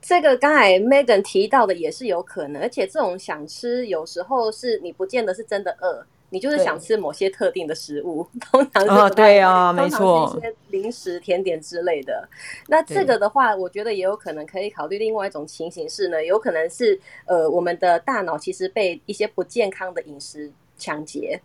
[0.00, 6.06] 这个刚才 Megan 提到的也是有可能，而且这种想吃有时候是你不见得是真的饿。
[6.30, 12.28] 你就是想吃某些特定的食物， 通常是哦，对啊，没错，一些零食、甜点之类的。
[12.66, 21.40] 那这个的话，我觉得也有可能可以考虑另外一种情形是呢，有可能是呃，我们的大脑其实被一些不健康的饮食抢劫，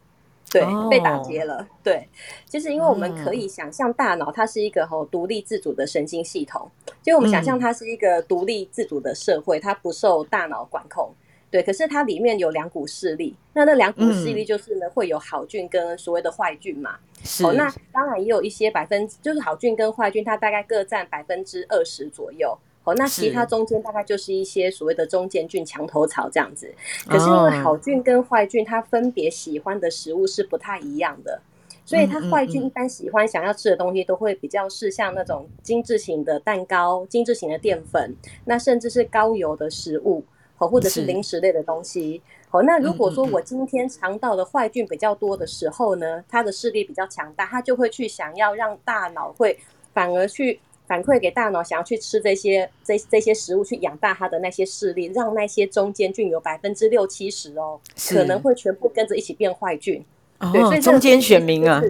[0.52, 1.65] 对，哦、被打劫了。
[1.82, 2.08] 对，
[2.50, 6.69] 就是因为我们可以想象大脑它是一个吼独立自主的神经系统，
[7.02, 11.10] 就我们想象它是一个独立自主的社会，它不受大脑管控。
[11.54, 16.96] 对，可是它里面有两股势力，那那两股势力就是呢，嗯、会有好菌跟所谓的坏菌嘛。
[17.24, 22.58] 是哦，那当然也有一些百分，就是好菌跟坏菌，它大概各占百分之二十左右。
[22.86, 26.74] 哦，那其他中间大概就是一些所谓的中间菌、墙头草这样子。
[27.08, 31.39] 可是因为好菌跟坏菌，它分别喜欢的食物是不太一样的，
[31.86, 40.26] 所以它坏菌一般喜欢想要吃的东西，都会比较是像那种精致型的蛋糕、精致型的淀粉，那甚至是高油的食物。
[40.67, 49.58] 或者是零食类的东西，好是，那如果说我今天肠道的坏菌比较多的时候呢，它的势力比较强大，它就会去想要让大脑会
[49.93, 60.04] 反而去反馈给大脑，想要去吃这些这这些食物，去养大它的那些势力，让那些中间菌有百分之六七十哦，可能会全部跟着一起变坏菌。
[60.39, 61.82] 哦、对，所以中间选民啊。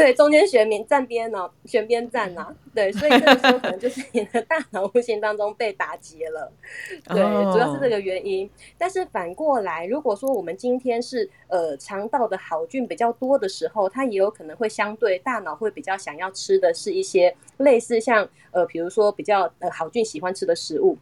[0.00, 6.50] 对，中间选民站边呢，选边站呐， 对，所以这个时候可能就是你的大脑无形当中被打劫了，
[7.08, 8.48] 对，主要是这个原因。
[8.78, 20.96] 但是反过来，如果说我们今天是呃肠道的好菌比较多的时候，它也有可能会相对大脑会比较想要吃的是一些类似像呃，比如说比较呃好菌喜欢吃的食物。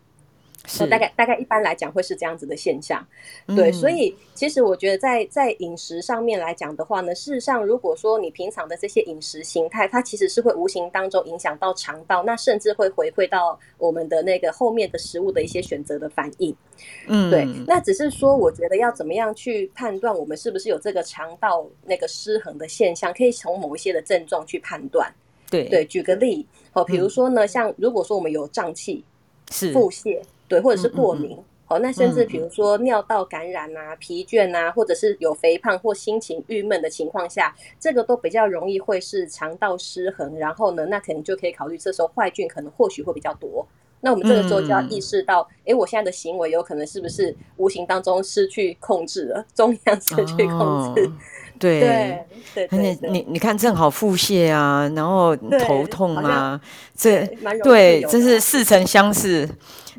[0.69, 0.87] 是。
[0.87, 3.05] 大概大概一般来讲会是这样子的现象，
[3.57, 16.55] 对，嗯、所以其实我觉得在在饮食上面来讲的话呢，事实上如果说你平常的这些饮食形态，它其实是会无形当中影响到肠道，那甚至会回馈到我们的那个后面的食物的一些选择的反应，
[17.07, 25.11] 嗯，对，那只是说我觉得要怎么样去判断我们是不是有这个肠道那个失衡的现象，可以从某一些的症状去判断，
[25.51, 25.69] 对。
[25.69, 29.03] 对，举个例，好，比如说呢，嗯、像如果说我们有胀气、
[29.51, 29.73] 是。
[29.73, 30.21] 腹泻。
[30.49, 40.37] 对，或者是过敏，好、嗯嗯嗯，那甚至比如说尿道感染啊、疲倦啊，或者是有肥胖或心情郁闷的情况下，这个都比较容易会是肠道失衡。
[40.39, 43.67] 然后呢，那可能就可以考虑这时候坏菌可能或许会比较多。
[44.01, 51.05] 那我们这个时候就要意识到，哎、嗯，我现在的行为有可能是不是无形当中失去控制了，中央失去控制。
[51.05, 51.13] 哦
[51.61, 55.35] 对对对，对，你你你看，正好腹泻啊，然后
[55.67, 56.61] 头痛啊，
[56.95, 57.27] 这
[57.65, 59.49] 对，真是似曾相识。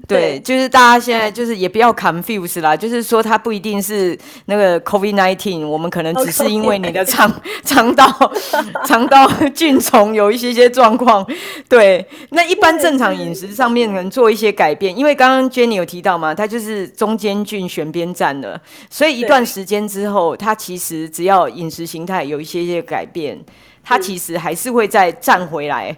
[0.09, 7.31] 对，就是大家现在就是也不要 confuse 啦，就是说它不一定是那个 COVID nineteen，我们可能只是因为你的 肠
[7.63, 8.07] 肠道
[8.87, 11.25] 肠道菌虫有一些些状况。
[11.69, 23.39] 对，那一般正常饮食上面能做一些改变，因为刚刚 Jenny 有提到嘛，它就是中间菌选边站了，所以一段时间之后，它其实只要饮食形态有一些些改变，
[23.83, 25.95] 它其实还是会再站回来，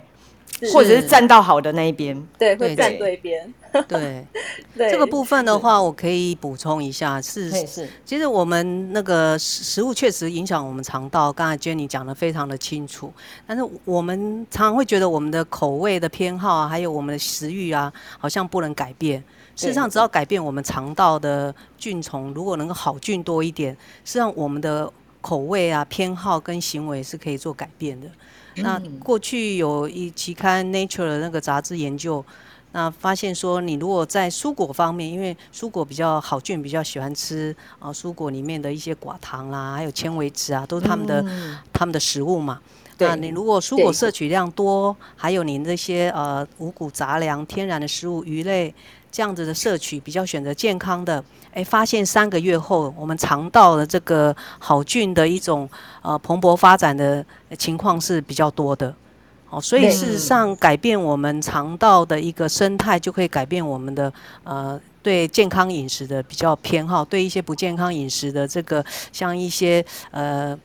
[0.74, 2.22] 或者是站到好的那一边。
[2.38, 3.54] 对，会站对边。
[3.88, 4.26] 对，
[4.76, 13.14] 这个部分的话，我可以补充一下，是是，其实我们那个食物确实影响我们肠道，刚才 Jenny 讲的非常的清楚。
[13.48, 19.24] 但是我们常常会觉得我们的口味的偏好啊，还有我们的食欲啊，好像不能改变。
[19.56, 23.72] 事实上，只要改变我们肠道的菌丛，如果能够好菌多一点，
[24.04, 28.08] 实际上我们的口味啊、偏好跟行为是可以做改变的。
[28.56, 32.26] 那过去有一期刊 Nature 的那个杂志研究。
[32.74, 42.60] 那发现说，你如果在蔬果方面，因为蔬果比较好菌，比较喜欢吃啊，蔬果里面的一些寡糖啦，还有纤维质啊，都是他们的、嗯、他们的食物嘛。
[42.98, 48.74] 那你如果蔬果摄取量多，还有你那些呃五谷杂粮、天然的食物、鱼类
[49.12, 55.68] 这样子的摄取，比较选择健康的，哎，发现三个月后，我们肠道的这个好菌的一种
[56.04, 57.26] 呃蓬勃发展的
[57.58, 58.96] 情况是比较多的。
[59.52, 64.12] 哦，所以事实上，改变我们肠道的一个生态，就可以改变我们的
[64.46, 70.58] 呃对健康饮食的比较偏好，对一些不健康饮食的这个像一些呃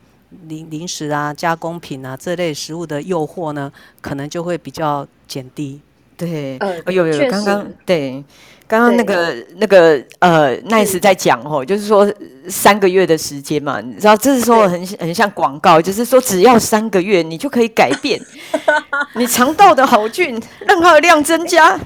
[0.46, 5.80] 零零食啊、加工品啊这类食物的诱惑呢，可能就会比较减低。
[6.16, 8.24] 对，呃，有有刚刚对。
[8.68, 12.12] 刚刚那个那个呃，Nice 在讲哦，就是说
[12.48, 18.20] 三个月的时间嘛，你知道，这是说很很像广告，就是说只要三个月，你就可以改变
[19.14, 21.78] 你肠道的好菌，让它的量增加。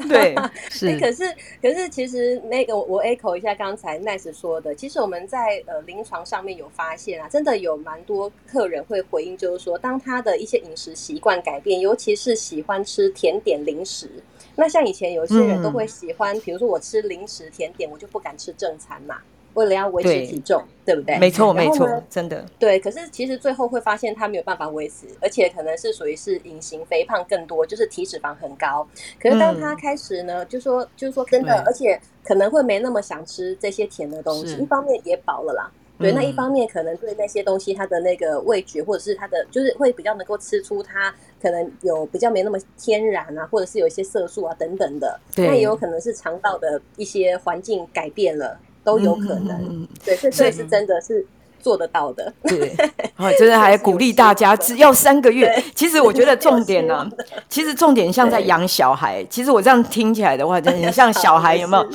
[0.08, 0.34] 对，
[0.70, 0.86] 是。
[0.86, 1.24] 欸、可是
[1.60, 14.08] 可是其实那个我 echo 一下刚才 Nice 说的，其实我们在呃临床上面有发现啊，真的有蛮多客人会回应，就是说当他的一些饮食习惯改变，尤其是喜欢吃甜点零食。
[14.56, 19.16] 那像以前有些人都会喜欢，比、嗯、如说我吃零食甜点，我就不敢吃正餐嘛，
[19.54, 21.18] 为了要维持体重，对，对不对？
[21.18, 22.44] 没错，没错，真的。
[22.58, 28.86] 对，可是其实最后会发现他没有办法维持，而且可能是属于是隐形肥胖更多，就是体脂肪很高。
[29.20, 35.70] 可是当他开始呢，嗯、就说就是说真的，而且可能会没那么想吃这些甜的东西，一方面也饱了啦。
[36.00, 45.20] 对，那一方面可能对那些东西，它的那个味觉，或者是它的，就是会比较能够吃出它可能有比较没那么天然啊，或者是有一些色素啊等等的。
[45.34, 49.56] 对，那也有可能是肠道的一些环境改变了，都有可能。
[49.60, 51.26] 嗯、对，这这是真的是
[51.60, 52.32] 做得到的。
[52.44, 52.74] 对，
[53.14, 55.54] 好， 真的还鼓励大家，只要三个月。
[55.74, 57.10] 其实我觉得重点呢、啊，
[57.50, 59.22] 其实重点像在养小孩。
[59.24, 61.86] 其实我这样听起来的话，真的 像小孩有没有？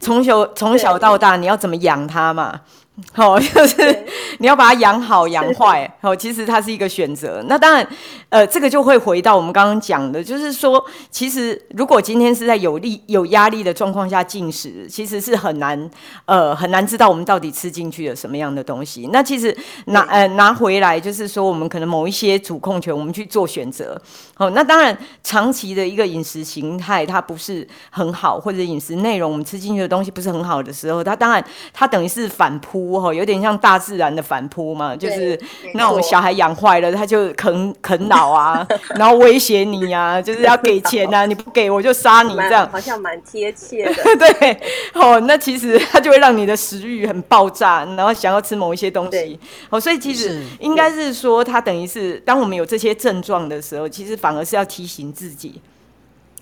[0.00, 2.60] 从小从小到大，你要怎么养他嘛？
[3.12, 4.04] 好，就是
[4.38, 7.44] 你要把它养好养坏，好，其实它是一个选择。
[7.48, 7.84] 那当然，
[8.28, 15.90] 呃，这个就会回到我们刚刚讲的，就是说，其实如果今天是在有力、有压力的状况下进食，其实是很难，
[16.26, 19.08] 呃，很难知道我们到底吃进去了什么样的东西。
[19.12, 24.00] 那其实拿呃拿回来，就是说我们可能某一些主控权，我们去做选择。
[24.34, 31.42] 好，那当然长期的一个饮食形态它不是很好，或者饮食内容我们吃进去的东西不是很好的时候，它当然
[31.72, 32.84] 它等于是反扑。
[33.00, 35.40] 哈有点像大自然的反扑嘛，就是
[35.74, 38.66] 那种小孩养坏了，他就啃啃老啊，
[38.96, 43.94] 然后威胁你啊，就是要给钱啊，你不给我就杀你这样，好像蛮贴切的。
[44.16, 44.60] 对，
[44.92, 49.38] 哦，那其实它就会让你的食欲很爆炸，然后想要吃某一些东西。
[49.70, 55.60] 哦，所以其实应该是说，它等于是当我们有这些症状的时候，其实反而是要提醒自己。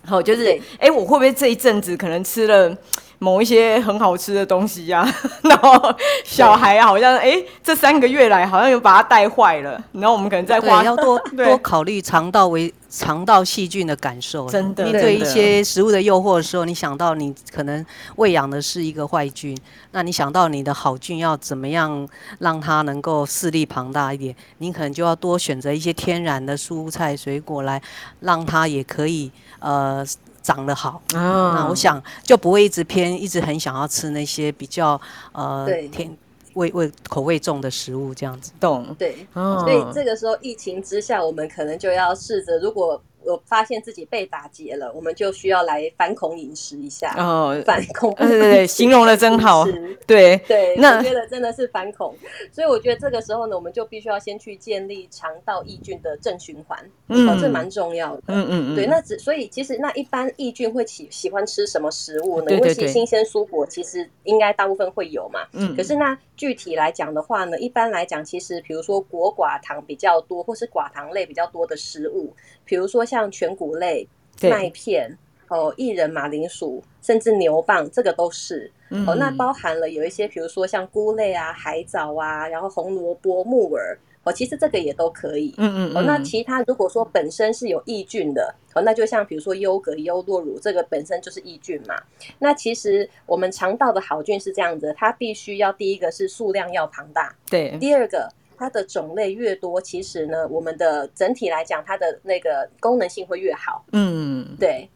[0.04, 0.46] 好，就是
[0.78, 2.76] 哎、欸，我会不会这一阵子可能吃了
[3.22, 5.14] 某一些很好吃的东西呀、啊？
[5.48, 5.94] 然后
[6.24, 14.48] 小孩好像哎、欸，这三个月来好像有把它带坏了，然后我们可能在花要多 多考虑肠道为肠道细菌的感受。
[14.50, 19.56] 真的，面对一些食物的诱惑的时候，你想到你可能喂养的是一个坏菌，
[19.92, 22.08] 那你想到你的好菌要怎么样
[22.40, 27.80] 让它能够势力庞大一点，你可能就要多选择一些天然的蔬菜水果来
[28.18, 30.04] 让它也可以呃。
[30.42, 35.00] 长得好，啊、那我想就不会一直偏，一直很想要吃那些比较
[35.32, 36.14] 呃甜
[36.54, 38.52] 味味口味重的食物这样子。
[38.60, 43.00] 懂，对，哦、所以这个时候疫情之下，我们可能就要试着如果。
[43.24, 47.14] 我发现自己被打劫了，我们就需要来反恐饮食一下。
[47.16, 49.64] 哦，反恐，对对对， 形容的真好。
[50.06, 52.14] 对对，那我觉得真的是反恐。
[52.52, 58.22] 所以我觉得这个时候呢，我们就必须要先去建立肠道抑菌的正循环，嗯，这蛮重要的。
[58.26, 58.76] 嗯嗯嗯。
[58.76, 62.50] 对，那只所以其实那一般抑菌会喜喜欢吃什么食物呢？
[62.52, 65.40] 因为其新鲜蔬果其实应该大部分会有嘛。
[65.52, 65.74] 嗯。
[65.76, 72.34] 可是那具体来讲的话呢，一般来讲，其实比如说果寡糖比较多，或是寡糖类比较多的食物，
[72.64, 73.02] 比如说。
[73.04, 74.08] 像全谷类、
[74.42, 79.14] 麦片、哦，薏仁、马铃薯，甚至牛蒡，这个都是、嗯、哦。
[79.16, 85.52] 那包含了有一些，比如说像菇类啊、海藻啊，然后红萝卜、木耳哦，其实这个也都可以。
[85.58, 85.96] 嗯嗯。
[85.96, 92.00] 哦，那其他如果说本身是有抑菌的哦，那就像比如说优格、优酪乳，这个本身就是抑菌嘛。
[92.38, 97.76] 那其实我们肠道的好菌是这样子，它必须要第一个是数量要庞大，对。
[97.78, 98.32] 第二个。
[98.62, 103.84] 它的种类越多，其实呢，我们的整体来讲，它的那个功能性会越好。
[103.90, 104.88] 嗯，对，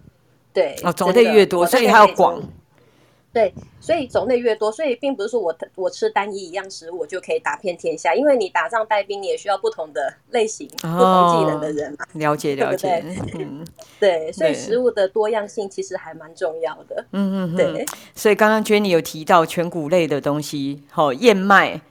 [0.53, 0.77] 对。
[0.85, 2.41] 哦，种类越多，所以它要广。
[3.33, 12.07] 对，所以种类越多，所以并不是说我我吃单一一样食物我就可以打遍天下，因为你打仗带兵，你也需要不同的类型、哦、不同技能的人嘛。
[12.15, 13.03] 了解，了解。
[13.03, 13.67] 对，对，嗯、
[14.01, 17.05] 对，所以食物的多样性其实还蛮重要的。
[17.13, 17.85] 嗯嗯，对。
[18.15, 21.83] 所以刚刚 Jenny 有提到全谷类的东西，好、哦，燕麦。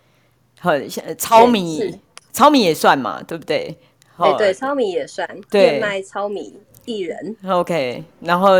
[0.69, 1.99] 很像糙米，
[2.31, 3.77] 糙米也算嘛，对不对？
[4.17, 5.27] 对对，糙米也算。
[5.51, 7.35] 燕麦、糙米、薏仁。
[7.47, 8.57] OK，然后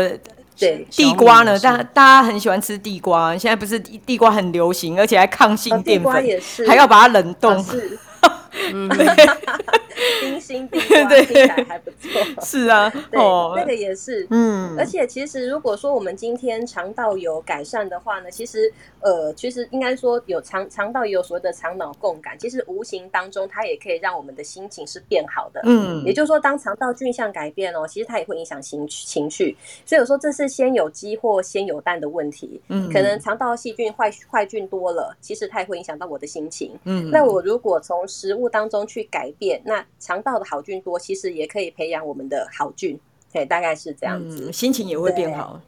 [0.58, 1.58] 对地瓜呢？
[1.58, 6.12] 大大家很喜欢吃地瓜，现在不是地瓜很流行，而且还抗性淀粉，
[6.66, 7.64] 还要把它冷冻。
[8.72, 8.88] 嗯，
[10.20, 12.44] 冰心地瓜听起来还不错。
[12.44, 13.20] 是啊，对，
[13.56, 14.26] 那个也是。
[14.30, 25.60] 嗯，而且其实如果说我们今天肠道有改善的话呢，其实呃，其实应该说有肠肠道也有所谓的肠脑共感，其实无形当中它也可以让我们的心情是变好的。
[25.64, 29.56] 嗯，也就是说，当肠道菌相改变哦，其实它也会影响情情绪。
[29.84, 32.60] 所以我说这是先有鸡或先有蛋的问题。
[32.68, 36.72] 嗯，可能肠道细菌坏坏菌多了，其实它也会影响到我的心情。
[36.84, 42.98] 嗯，那我如果从食物当中去改变，那肠道的好菌多，其实也可以培养我们的好菌，
[43.32, 45.60] 对，大概是这样子，嗯、心情也会变好。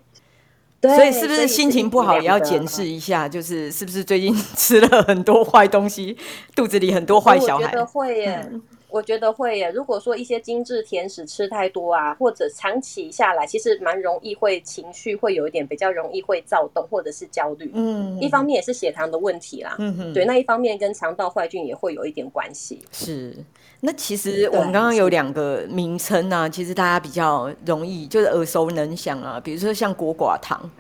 [0.81, 3.29] 对，所以是不是心情不好也要检视一下？
[3.29, 6.17] 就是是不是最近 吃了很多坏东西，
[6.55, 7.65] 肚子里很多坏小孩？
[7.65, 8.49] 我觉得会耶。
[8.51, 9.71] 嗯我觉得会耶。
[9.71, 17.71] 如果说一些精致甜食吃太多啊，或者长期下来，其实蛮容易会情绪会有一点比较容易会躁动或者是焦虑。
[17.75, 19.77] 嗯，一方面也是血糖的问题啦。
[19.79, 22.83] 嗯哼，对，那一方面跟肠道坏菌也会有一点关系。
[22.93, 23.37] 是，
[23.81, 30.71] 那其实我们刚刚有两个名称啊，其实大家比较容易就是耳熟能详啊，比如说像果寡糖。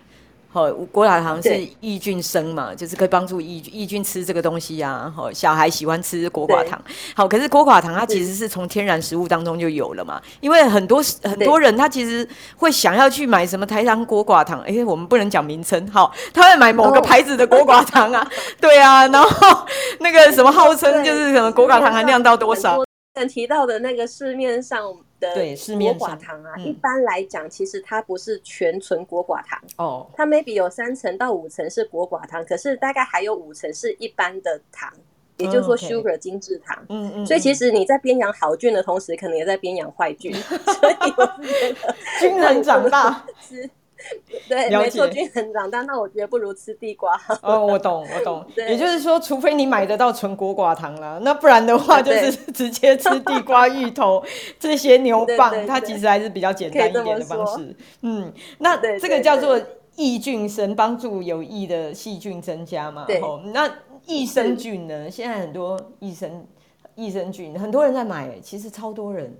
[0.58, 5.12] 好，果寡糖是抑菌生嘛，就是可以帮助抑抑菌吃这个东西呀、啊。
[5.14, 6.82] 好，小孩喜欢吃果寡糖。
[7.14, 10.20] 好，可是果寡糖它其实是从天然食物当中就有了嘛。
[10.40, 15.86] 因为很多很多人他其实会想要去买什么台糖果寡糖，哎、欸，我们不能讲名称。
[15.92, 18.28] 好，他会买某个牌子的果寡糖啊，
[18.60, 19.64] 对啊，然后
[20.00, 22.82] 那个什么号称就是什么果寡糖含量到多少？
[23.28, 24.82] 提到的那个市面上。
[25.20, 34.92] 的果寡糖啊，一般来讲，其实它不是全纯果寡糖哦，它 maybe 有三层到五层是果寡糖，可是大概还有五层是一般的糖，
[35.36, 36.84] 也就是说 sugar 精制糖。
[36.88, 43.24] 嗯嗯，所以其实你在边养好菌的同时，可能也在边养坏菌， 所以我觉得均衡长大。
[44.48, 47.20] 对，没错，均衡长大，那我觉得不如吃地瓜。
[47.42, 48.44] 哦，我懂，我懂。
[48.56, 54.22] 也就是说，除非你买得到纯果寡糖了， 那不然的话，就是直接吃地瓜、芋头
[54.58, 57.74] 这些牛蒡，它其实还是比较简单一点的方式。
[58.02, 59.60] 嗯，那这个叫做
[59.96, 63.04] 益菌生，帮助有益的细菌增加嘛。
[63.06, 63.20] 对。
[63.52, 63.68] 那
[64.06, 65.10] 益生菌呢？
[65.10, 66.46] 现在很多益生
[66.94, 69.36] 益生菌，很多人在买，其实超多人。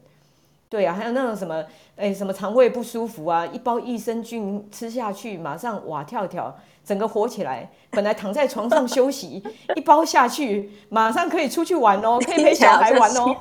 [0.71, 1.64] 对啊，还有那种什么，
[1.97, 6.55] 哎，什么肠胃不舒服啊，一包益生菌吃下去，马上哇跳跳，
[6.85, 7.71] 整个火起来。
[7.91, 9.43] 本来躺在床上休息，
[9.75, 13.35] 一包下去，马上可以出去玩哦， 可以陪小孩玩哦。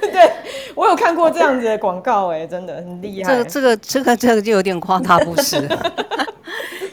[0.00, 0.32] 对，
[0.76, 3.32] 我有看过这样子的广告，哎，真的很厉害。
[3.32, 5.68] 这个、这个、这个、这个就有点夸大不实。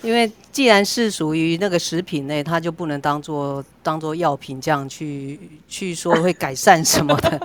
[0.08, 5.38] 因为既然是属于那个食品类，它就不能当做当做药品这样去
[5.68, 7.38] 去说会改善什么的。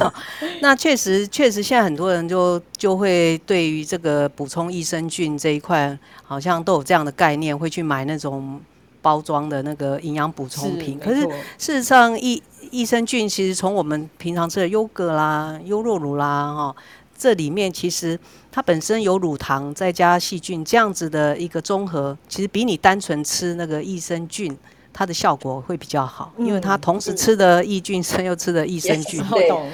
[0.62, 8.58] 那确实确实，现在很多人就就会对于这个补充益生菌这一块，好像都有这样的概念，会去买那种
[9.02, 10.98] 包装的那个营养补充品。
[10.98, 11.20] 可是
[11.58, 16.76] 事实上，益益生菌其实从我们平常吃的优格啦、优酪乳啦，哈。
[17.18, 18.18] 这里面其实
[18.52, 24.56] 它本身有乳糖，再加细菌这样子的一个综合，其实比你单纯吃那个益生菌，
[24.92, 29.22] 它的效果会比较好，嗯、因为它同时吃的益菌生又吃的益生菌，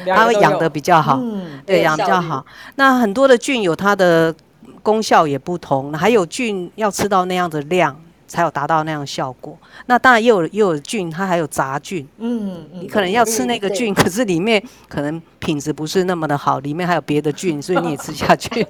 [0.06, 2.44] 它会养的比较好，嗯、对，养比较好。
[2.76, 4.34] 那很多的菌有它的
[4.82, 7.96] 功效也不同，还有菌要吃到那样的量。
[8.32, 9.58] 才有达到那样效果。
[9.84, 12.08] 那当然也有也有菌，它还有杂菌。
[12.16, 18.66] 嗯，你可能要吃那个菌，可是里面可能品质不是那么的好，里面还有别的菌， 所以你也吃下去。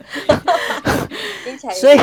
[1.80, 2.00] 所以，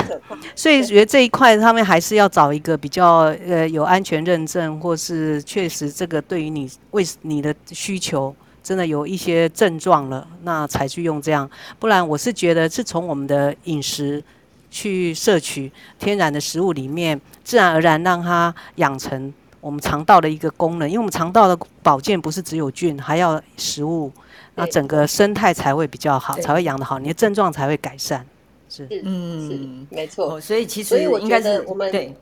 [0.56, 8.34] 所以觉得这一块他们还是要找一个比较呃有安全认证，或是确实这个对于你为你的需求
[8.64, 11.50] 真的有一些症状了，那才去用这样。
[11.78, 14.24] 不然我是觉得是从我们的饮食。
[14.72, 17.20] 去摄取天然的食物里面，
[17.50, 20.88] 自然而然让它养成我们肠道的一个功能。
[20.88, 24.12] 因为我们肠道的保健不是只有菌，还要食物，
[24.54, 28.24] 那整个生态才会比较好，才会养得好，你的症状才会改善。
[28.70, 30.36] 是，嗯，是没错。
[30.36, 32.16] 哦，所以其实，所以我觉得我们对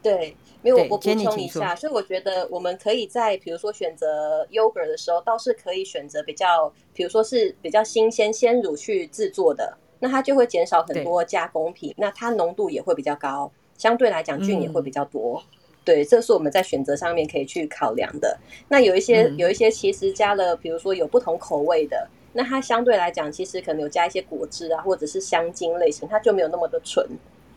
[0.00, 9.76] 对，没有我补充一下，所以我觉得我们可以在比如说选择 yogurt 的时候，倒是可以选择比较，比如说是比较新鲜鲜乳去制作的。
[9.98, 13.50] 那它就会减少很多加工品，那它浓度也会比较高，
[13.80, 15.42] 相对来讲菌也会比较多。
[15.42, 15.56] 嗯、
[15.86, 18.38] 对，这是我们在选择上面可以去考量的。
[18.68, 27.06] 那有一些、嗯、有一些其实加了，比如说有不同口味的，那它相对来讲其实可能有加一些果汁啊，或者是香精类型，它就没有那么的纯，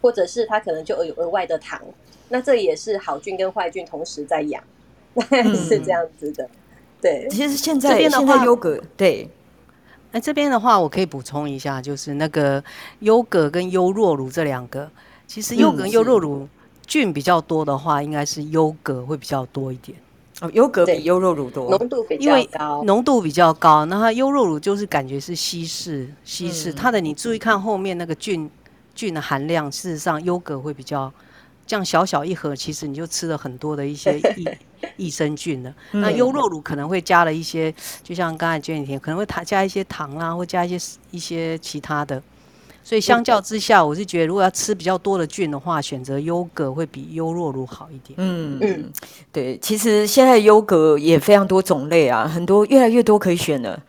[0.01, 1.81] 或者是它可能就有额外的糖。
[2.29, 4.63] 那这也是好菌跟坏菌同时在养，
[5.29, 6.49] 嗯、是这样子的。
[7.01, 9.27] 对，其实现在现在优格对。
[10.15, 12.63] 那这边的话，我可以补充一下，就是那个
[12.99, 14.87] 优格跟优若乳这两个，
[15.27, 16.47] 其实优格跟优酪乳
[16.85, 19.97] 菌比较多的话，应该是优格会比较多一点。
[20.41, 23.85] 哦，优格比优酪乳多，浓度比较高，浓度比较高。
[23.85, 28.49] 那它优酪乳就是感觉是稀释，稀释、嗯、它的，你注意看后面那个菌
[28.93, 31.11] 菌的含量，事实上优格会比较。
[31.65, 34.45] 这样小小一盒，其实你就吃了很多的一些益
[35.07, 35.73] 益生菌了。
[35.91, 42.21] 那优酪乳可能会加了一些，就像刚才 Jenny 可能会加一些糖啊，或加一些一些其他的。
[42.83, 48.13] 所以相较之下，我是觉得如果要吃比较多的菌的话，选择优格会比优酪乳好一点。
[48.17, 48.91] 嗯嗯，
[49.31, 53.81] 对，其实现在优格也非常多种类啊，很多越来越多可以选了。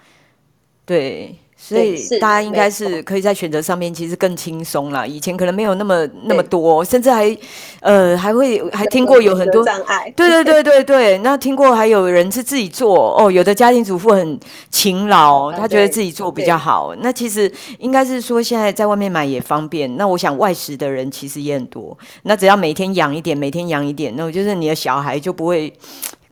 [0.87, 1.35] 对。
[1.67, 5.07] 所以大家应该是可以在选择上面其实更轻松啦。
[5.07, 7.35] 以前可能没有那么那么多，甚至还
[7.81, 10.13] 呃还会还听过有很多障碍。
[10.15, 14.39] 对对对 对对，那听过还有人是自己做哦，有的家庭主妇很
[14.71, 16.95] 勤劳，她觉得自己做比较好。
[16.99, 19.97] 那其实应该是说现在在外面买也方便。
[19.97, 21.97] 那我想外食的人其实也很多。
[22.25, 25.73] 那只要每天养一点，每天养一点，那我就是你的小孩就不会。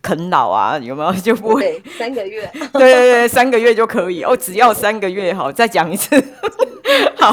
[0.02, 2.50] 啃老啊，有没有就不会三个月？
[2.74, 5.50] 对对对，三个月就可以哦，只要三个月好。
[5.52, 6.22] 再讲一次，
[7.16, 7.32] 好，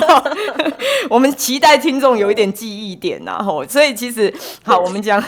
[1.09, 3.65] 我们期待听众有一点记忆点呐，吼。
[3.65, 4.31] 所以其实
[4.63, 5.23] 好，我们讲，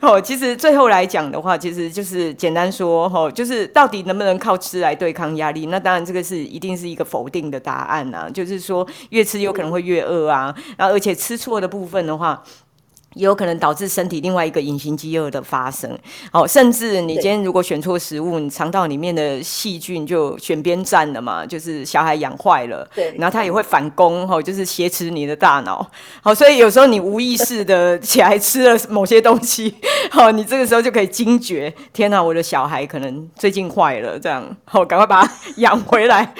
[0.00, 5.66] 哦，其实最后来讲的话，其实就是简单说，吼，就是到底能不能靠吃来对抗压力？
[5.66, 12.42] 那当然这个是一定是一个否定的答案呐，就是说越吃有可能会越饿啊，然后而且吃错的部分的话。
[13.14, 15.98] 也有可能导致身体另外一个隐形饥饿的发生，
[16.32, 25.84] 哦，甚至你今天如果选错食物，你肠道里面的细菌就选边站了嘛，就是小孩养坏了，对，然后他也会反攻，哈，就是挟持你的大脑，
[26.22, 29.74] 好，所以有时候你无意识的起来吃了某些东西，
[30.10, 36.32] 好， 你这个时候就可以惊觉，天哪，我的小孩可能最近坏了，这样，好，赶快把他 养回来。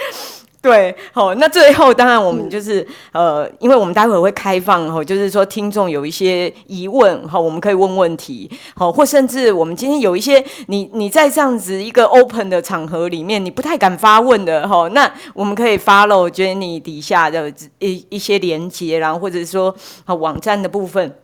[0.62, 2.82] 对，好，那最后当然我们就是、
[3.12, 19.74] 嗯、呃，因为我们待会儿会开放哈，就是说听众有一些疑问哈，我们可以问问题，好，或甚至我们今天有一些你你在这样子一个 open 的场合里面，你不太敢发问的哈，那我们可以 follow Jenny 底下的一一些连接，然后或者说
[20.06, 21.16] 网站的部分，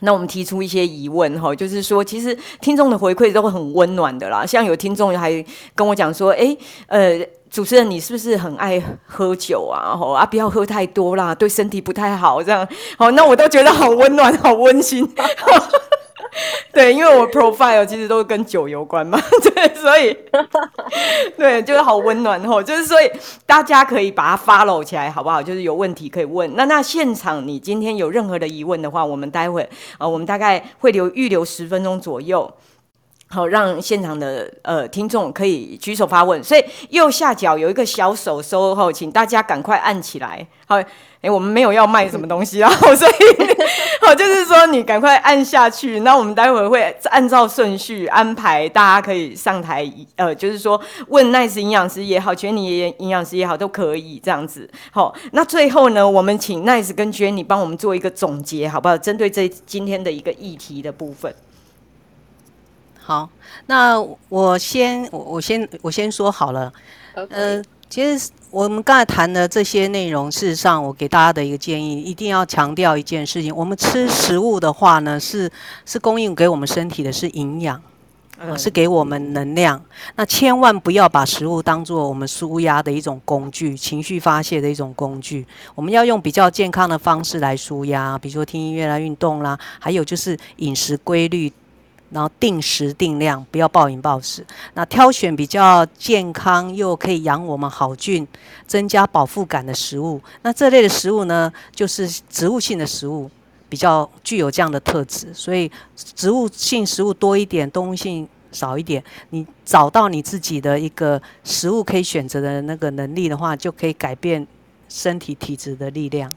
[0.00, 7.20] 那我们提出一些疑问哈，就是说其实听众的回馈都会很温暖的啦，像有听众还跟我讲说，哎，呃。
[7.52, 9.94] 主持人，你是不是很爱喝酒啊？
[9.94, 12.42] 吼啊，不要喝太多啦，对身体不太好。
[12.42, 12.66] 这样，
[12.96, 15.06] 好，那我都觉得好温暖，好温馨。
[16.72, 19.20] 对，因为我 profile 其实都跟酒有关嘛，
[19.54, 20.16] 对，所以
[21.36, 23.10] 对，就是好温暖吼，就是所以
[23.44, 25.42] 大家可以把它 follow 起来，好不好？
[25.42, 26.50] 就是有问题可以问。
[26.56, 29.68] 那那现场你今天有任何的疑问的话，我们待会
[29.98, 32.50] 呃，我们大概会留预留十分钟左右。
[33.28, 36.42] 好，让现场的呃听众可以举手发问。
[36.44, 40.46] 所以右下角有一个小手收后，请大家赶快按起来。
[40.66, 40.76] 好，
[41.22, 43.12] 哎、我们没有要卖什么东西啊， 所以
[44.04, 46.00] 好， 就是说你赶快按下去。
[46.00, 54.68] 那我们待会会按照顺序安排，大家可以上台，呃，就是说问 Nice 营养师也好，Jenny 营养师也好，都可以这样子。
[54.90, 58.98] 好，那最后呢，我们请 Nice 跟娟妮帮我们做一个总结，好不好？
[58.98, 61.32] 针对这今天的一个议题的部分。
[63.00, 63.30] 好，
[63.66, 66.72] 那我先我我先我先说好了。
[67.14, 75.50] 呃，其实我们刚才谈的这些内容，事实上我给大家的一个建议，一定要强调一件事情：我们吃食物的话呢，是
[75.84, 77.80] 是供应给我们身体的是营养，
[78.38, 79.82] 呃，是给我们能量。
[80.16, 85.46] 那千万不要把食物当做我们舒压的一种工具，情绪发泄的一种工具。
[85.74, 91.52] 我们要用比较健康的方式来舒压，比如说听音乐啦、运动啦，还有就是饮食规律。
[92.12, 94.46] 然后定时定量，不要暴饮暴食。
[94.74, 98.26] 那挑选比较健康又可以养我们好菌、
[98.66, 100.20] 增加饱腹感的食物。
[100.42, 103.30] 那这类的食物呢，就是植物性的食物，
[103.68, 105.32] 比较具有这样的特质。
[105.32, 109.02] 所以植物性食物多一点，动物性少一点。
[109.30, 114.46] 你找到你自己的一个食物可以选择的那个能力的话，就可以改变
[114.88, 116.30] 身体体质的力量。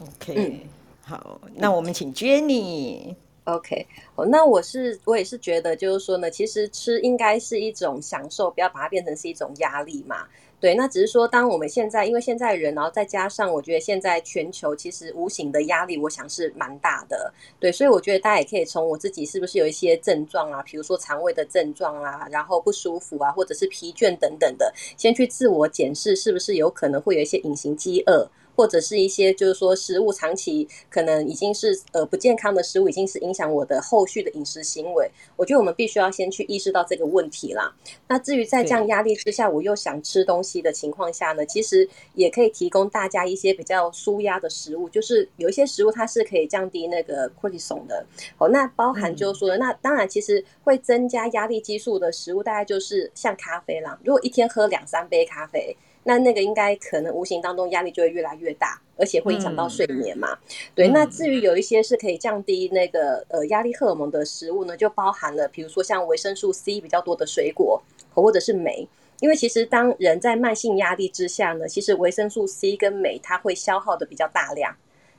[0.00, 0.66] OK，、
[1.04, 3.14] 好，那我们请 Jenny。
[3.46, 3.86] OK，
[4.16, 10.26] 哦，那我是我也是觉得，就是说呢，其实吃应该是一种享受，不要把它变成是一种压力嘛。
[10.58, 17.32] 对，那只是说，当我们现在因为现在人，然后再加上我觉得现在全球其实无形的压力，我想是蛮大的。
[17.60, 28.26] 对，所以我觉得大家也可以从我自己是不是有一些症状啊，比如说肠胃的症状啊，然后不舒服啊，或者是疲倦等等的，先去自我检视，是不是有可能会有一些隐形饥饿。
[28.56, 35.08] 或者是一些就是说食物长期可能已经是呃不健康的食物，已经是影响我的后续的饮食行为。
[35.36, 37.72] 我觉得我们必须要先去意识到这个问题啦。
[38.08, 48.06] 那至于在这样压力之下，我又想吃东西的情况下呢，其实也可以提供大家一些比较舒压的食物，就是有一些食物它是可以降低那个 cortisol 的。
[48.38, 53.98] 哦，那包含就是说，那当然其实会增加压力激素的食物，大概就是像咖啡啦。
[54.02, 55.76] 如果一天喝两三杯咖啡。
[56.06, 60.32] 那那个应该可能无形当中压力就会越来越大，而且会影响到睡眠嘛。
[60.32, 60.38] 嗯、
[60.74, 67.82] 对，那至于有一些是可以降低那个呃压力荷尔蒙的食物呢，就包含了比如说像维生素 C 比较多的水果，
[68.14, 68.88] 或者是镁。
[69.18, 74.76] 因为其实当人在慢性压力之下呢，其实维生素 C 跟镁它会消耗的比较大量。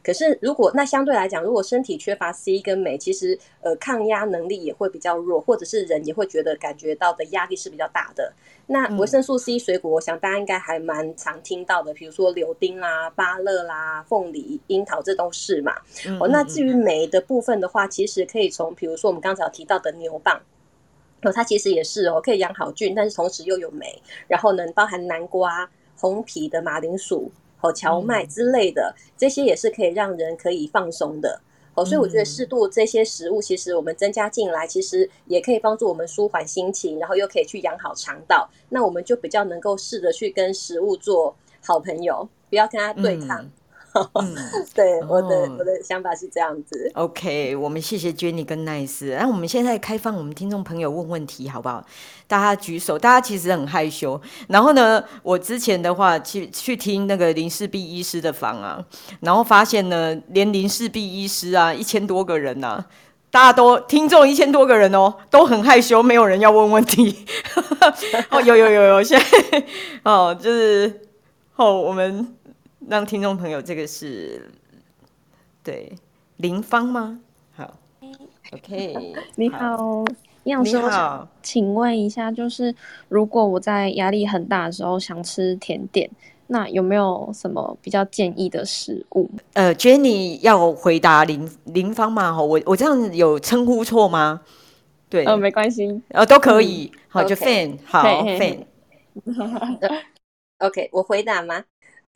[0.07, 8.31] 可是，如果那相对来讲，如果身体缺乏 C 跟镁，其实呃抗压能力也会比较弱，或者是人也会觉得感觉到的压力是比较大的。
[8.67, 15.73] 那维生素 C 水果，我想大家应该还蛮常听到的，比如说柳丁啦、芭乐啦、凤梨、樱桃，这都是嘛。
[16.21, 20.39] 哦，那至于镁的部分的话，其实可以从比如说我们刚才有提到的牛蒡，
[21.23, 27.29] 哦，它其实也是哦，可以养好菌，但是同时又有酶，然后能包含南瓜、红皮的马铃薯。
[27.67, 31.41] 好，蕎麦之类的，这些也是可以让人可以放松的。
[31.75, 38.49] 哦，所以我觉得适度这些食物，其实我们增加进来，其实也可以帮助我们舒缓心情，然后又可以去养好肠道。
[38.69, 43.43] 那我们就比较能够试着去跟食物做好朋友，不要跟它对抗。
[43.43, 43.51] 嗯
[44.21, 44.35] 嗯，
[44.73, 46.91] 对，我的、哦、我的想法是这样子。
[46.95, 49.15] OK，我们谢谢 Jenny 跟 Nice。
[49.17, 51.85] 那我们现在开放我们听众朋友问问题，好不好？
[52.27, 54.19] 大家举手，大家其实很害羞。
[54.49, 58.83] 然后呢，我之前的话去去听那个林氏璧医师的房啊，
[59.21, 62.85] 然后发现呢，连林氏璧医师啊，一千多个人呐、啊，
[63.31, 67.25] 大家都听众一千多个人哦，都很害羞，没有人要问问题。
[68.29, 69.63] 哦，有有有有，现在
[70.03, 71.01] 哦，就是
[71.55, 72.36] 哦，我们。
[72.89, 74.49] 让听众朋友，这个是
[75.61, 75.91] 对
[76.37, 77.19] 林芳吗？
[77.53, 77.77] 好
[78.53, 80.05] ，OK， 你好，
[80.43, 82.73] 营养师，我想请问一下，就是
[83.09, 86.09] 如果我在压力很大的时候想吃甜点，
[86.47, 89.29] 那有没有什么比较建议的食物？
[89.53, 92.41] 呃，Jenny 要回答林林芳吗？
[92.41, 94.41] 我我这样有称呼错吗？
[95.09, 98.65] 对，呃，没关系，呃，都可以，好，就 Fan，好，Fan，OK，
[100.93, 101.65] 我回答吗？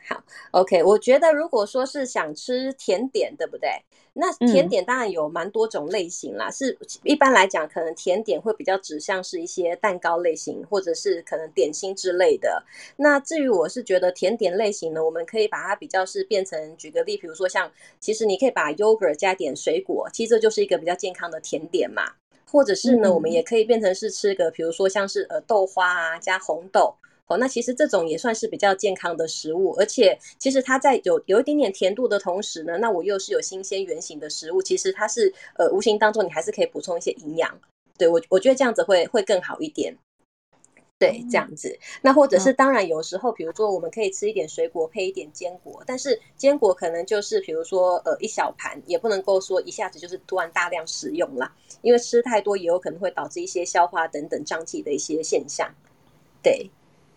[0.08, 3.70] 好，OK，我觉得如果说是想吃甜点，对不对？
[4.14, 12.62] 那甜点当然有蛮多种类型啦，嗯、是一般来讲，可能甜点会比较指向是一些蛋糕类型，或者是可能点心之类的。
[12.98, 17.72] 那至于我是觉得甜点类型呢，我们可以把它比较是变成，举个例，比如说像，
[18.02, 22.12] 其实你可以把 yogurt 加点水果，其实这就是一个比较健康的甜点嘛。
[22.46, 26.94] 或者是呢，嗯、我们也可以变成是吃个，比如说像是呃豆花啊加红豆。
[27.28, 37.58] 哦，那其实这种也算是比较健康的食物，而且其实它在有有一点点甜度的同时呢，那我又是有新鲜原型的食物，其实它是呃无形当中你还是可以补充一些营养。
[37.98, 39.96] 对，我我觉得这样子会会更好一点。
[41.00, 41.80] 对，这样子。
[42.02, 55.74] 那或者是当然有时候，比如说我们可以吃一点水果配一点坚果，但是坚果可能就是比如说呃一小盘，也不能够说一下子就是突然大量食用啦，因为吃太多也有可能会导致一些消化等等胀气的一些现象。
[56.44, 56.70] 对。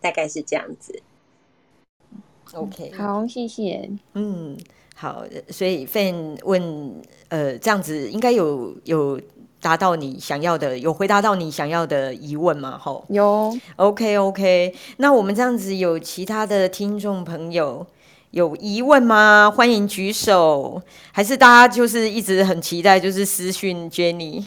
[0.05, 1.01] 大概是这样子
[2.53, 3.89] ，OK，好，谢谢。
[4.13, 4.55] 嗯，
[4.95, 9.19] 好，所以 Fan 问，呃，这样子应该有有
[9.63, 12.77] 达到你想要的，有回答到你想要的疑问吗？
[12.77, 14.75] 吼，有，OK OK。
[14.99, 17.87] 那我们这样子有其他的听众朋友
[18.33, 19.51] 有疑问吗？
[19.51, 20.83] 欢迎举手，
[21.13, 24.45] 还是大家就是一直很期待，就是私讯 Jenny。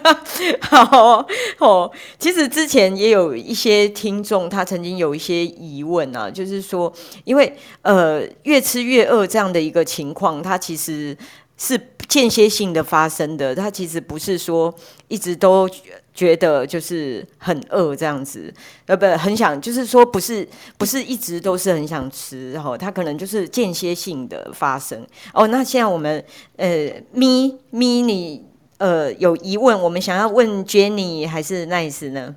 [0.60, 1.26] 好
[1.58, 6.92] 哦，其实之前也有一些听众，他曾经有一些疑问啊，就是说，
[7.24, 11.16] 因为呃越吃越饿这样的一个情况，它其实
[11.56, 11.78] 是
[12.08, 14.74] 间歇性的发生的，它其实不是说
[15.08, 15.68] 一直都
[16.12, 18.52] 觉得就是很饿这样子，
[18.86, 25.06] 呃不很想，就是说不是不是一直都是很想吃，然后它可能就是间歇性的发生。
[25.32, 26.24] 哦，那现在我们
[26.56, 28.51] 呃咪咪你。
[28.82, 32.34] 呃，有疑问，我们想要问 Jenny 还是 Nice 呢？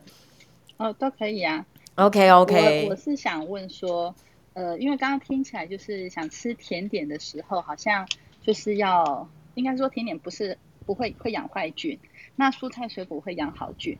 [0.77, 1.65] 哦，都可以啊。
[1.95, 4.13] OK OK，我，我是想问说，
[4.53, 8.07] 呃，因为刚刚听起来就是想吃甜点的时候，好像
[8.43, 11.97] 就是要，应该说甜点不是不会会养坏菌，
[12.35, 13.97] 那蔬菜水果会养好菌。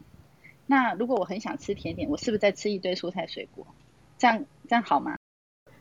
[0.68, 3.66] 那如果我很想吃甜点，我是不是在吃一堆蔬菜水果？
[4.20, 5.18] 这样这样好吗？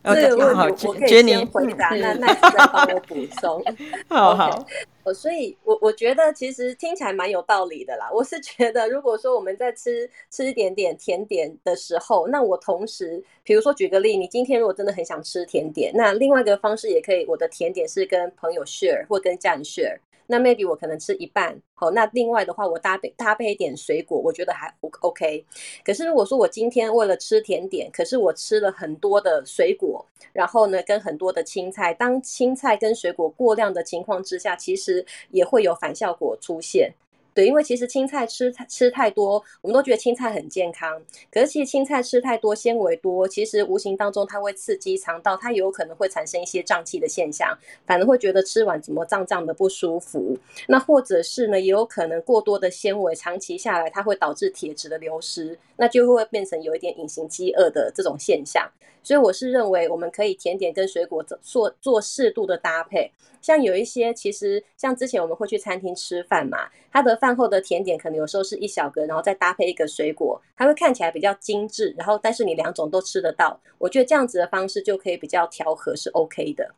[0.05, 3.65] 这个问题我可以先回答，那那再帮我补充。
[4.09, 4.67] 好好，
[5.15, 8.11] 所以我我觉得其实听起来蛮有道理的啦。
[8.13, 19.97] 我是觉得，如果说我们在吃吃一点点甜点的时候，那我同时，比如说举个例，你今天如果真的很想吃甜点，那另外一个方式也可以，我的甜点是跟朋友 share 或跟家人 share。
[20.27, 25.45] 那 maybe 我可能吃一半，好，那另外的话我搭配搭配一点水果，我觉得还 OK。
[25.85, 36.93] 可是如果说我今天为了吃甜点，可是我吃了很多的水果，然后呢跟很多的青菜，当青菜跟水果过量的情况之下，其实也会有反效果出现。
[37.35, 41.03] 对，因为其实青菜吃吃太多，我们都觉得青菜很健康。
[41.33, 50.39] 可是其实青菜吃太多，纤维多，其实无形当中它会刺激肠道，它也有可能会产生一些胀气的现象，反而会觉得吃完怎么胀胀的不舒服。
[50.69, 58.71] 那或者是呢，也有可能过多的纤维长期下来，它会导致铁质的流失，那就会变成有一点隐形饥饿的这种现象。
[59.03, 63.11] 所以我是认为，我们可以甜点跟水果做做适度的搭配。
[63.43, 71.95] 像有一些，其实像之前我们会去餐厅吃饭嘛，它的饭后的甜点可能有时候是一小个，然后再搭配一个水果，它会看起来比较精致。
[71.97, 76.75] 然后，但是你两种都吃得到，我觉得这样子的方式就可以比较调和，是 OK 的。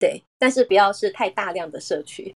[0.00, 2.34] 对，但是不要是太大量的摄取。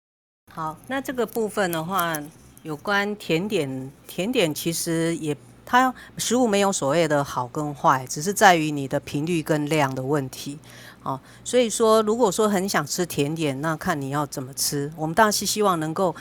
[0.54, 2.22] 好，那这个部分的话，
[2.62, 5.36] 有关甜点，甜点其实也。
[5.68, 10.60] 它食物没有所谓的好跟坏，只是在于你的频率跟量的问题。
[11.02, 14.92] 哦，所以说，如果说很想吃甜点，那看你要怎么吃。
[14.96, 16.14] 我们当然是希望能够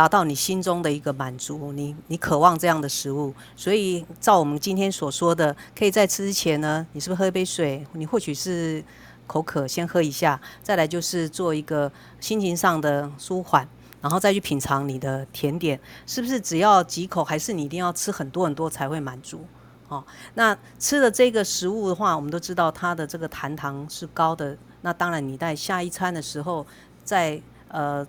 [0.00, 3.34] 达到你心中的一个满足，你你渴望这样的食物。
[3.54, 7.86] 所以照我们今天所说的，可以在吃之前呢，你是不是喝一杯水？
[7.92, 8.82] 你或许是
[9.26, 10.40] 口渴，先喝一下。
[10.62, 13.68] 再来就是做一个心情上的舒缓。
[14.00, 19.44] 然后再去品尝你的甜点，是不是只要几口，还是你一定要吃很多很多才会满足？
[19.88, 24.56] 哦，那吃的这个食物的话，我们都知道它的这个含糖是高的。
[24.80, 26.66] 那当然，你在下一餐的时候，
[27.04, 27.38] 在
[27.68, 28.06] 呃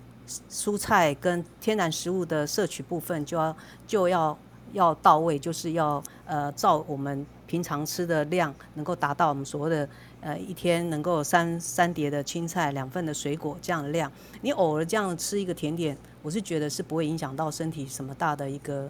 [0.49, 3.55] 蔬菜跟天然食物的摄取部分就要
[3.85, 4.37] 就要
[4.73, 9.87] 要到位，就是要呃照我们平常吃的量，能够达到我们所谓的。
[10.23, 14.11] 呃，一天能够三三碟的青菜，两份的水果这样的量，
[14.41, 18.87] 你偶尔这样吃一个甜点，我是觉得是不会影响到身体什么大的一个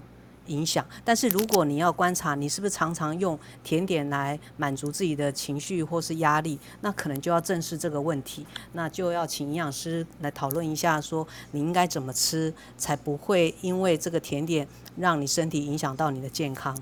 [0.52, 0.86] 影响。
[1.04, 16.78] 但是如果你要观察，你是不是常常用甜点来满足自己的情绪或是压力，那可能就要正视这个问题，那就要请营养师来讨论一下，说你应该怎么吃，才不会因为这个甜点让你身体影响到你的健康。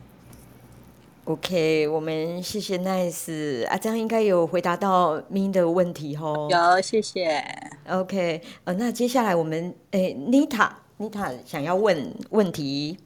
[1.26, 6.47] OK，我们谢谢 Nice 啊，这样应该有回答到 Min 的问题哦。
[6.49, 7.43] 有，谢谢。
[7.88, 12.97] OK，呃，那接下来我们诶，Nita，Nita 想要问问题。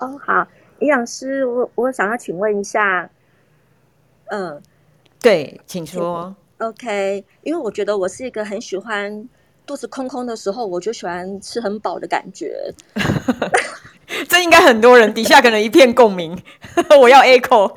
[0.00, 0.46] 哦，好，
[0.80, 3.08] 营养师，我我想要请问一下，
[4.26, 4.60] 嗯，
[5.20, 6.34] 对，请说。
[6.58, 9.28] OK，因为我觉得我是一个很喜欢
[9.66, 12.74] 肚子空空的时候，我就喜欢吃很饱的感觉。
[14.28, 16.36] 这应该很多人底下可能一片共鸣，
[17.00, 17.74] 我要 echo。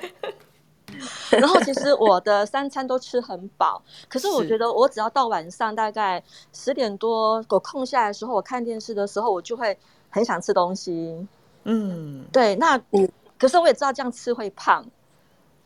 [1.32, 9.78] 然后其实我的三餐都吃很饱，可是我觉得我只要到晚上大概十点多我空下来的时候，我看电视的时候，我就会
[10.09, 11.28] 很想吃东西。
[11.64, 14.86] 嗯，对，那嗯，可是我也知道这样吃会胖。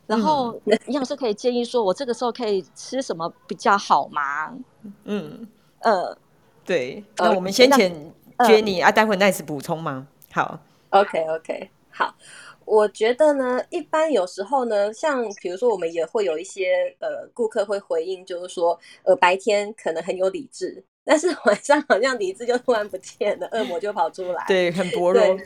[0.05, 4.57] 然后营养师可以建议说，我这个时候可以吃什么比较好吗？
[5.03, 5.45] 嗯，
[5.79, 6.17] 呃，
[6.63, 10.07] 对，那我们先请 Jenny 啊，待会 Nice 补充吗？
[10.31, 10.57] 好
[10.91, 12.15] ，OK OK，好，
[12.63, 25.37] 我觉得呢，一般有时候呢，像比如说，我们也会有一些呃顾客会回应，就是说，呃，白天可能很有理智，但是晚上好像理智就突然不见了，恶魔就跑出来，对，很薄弱，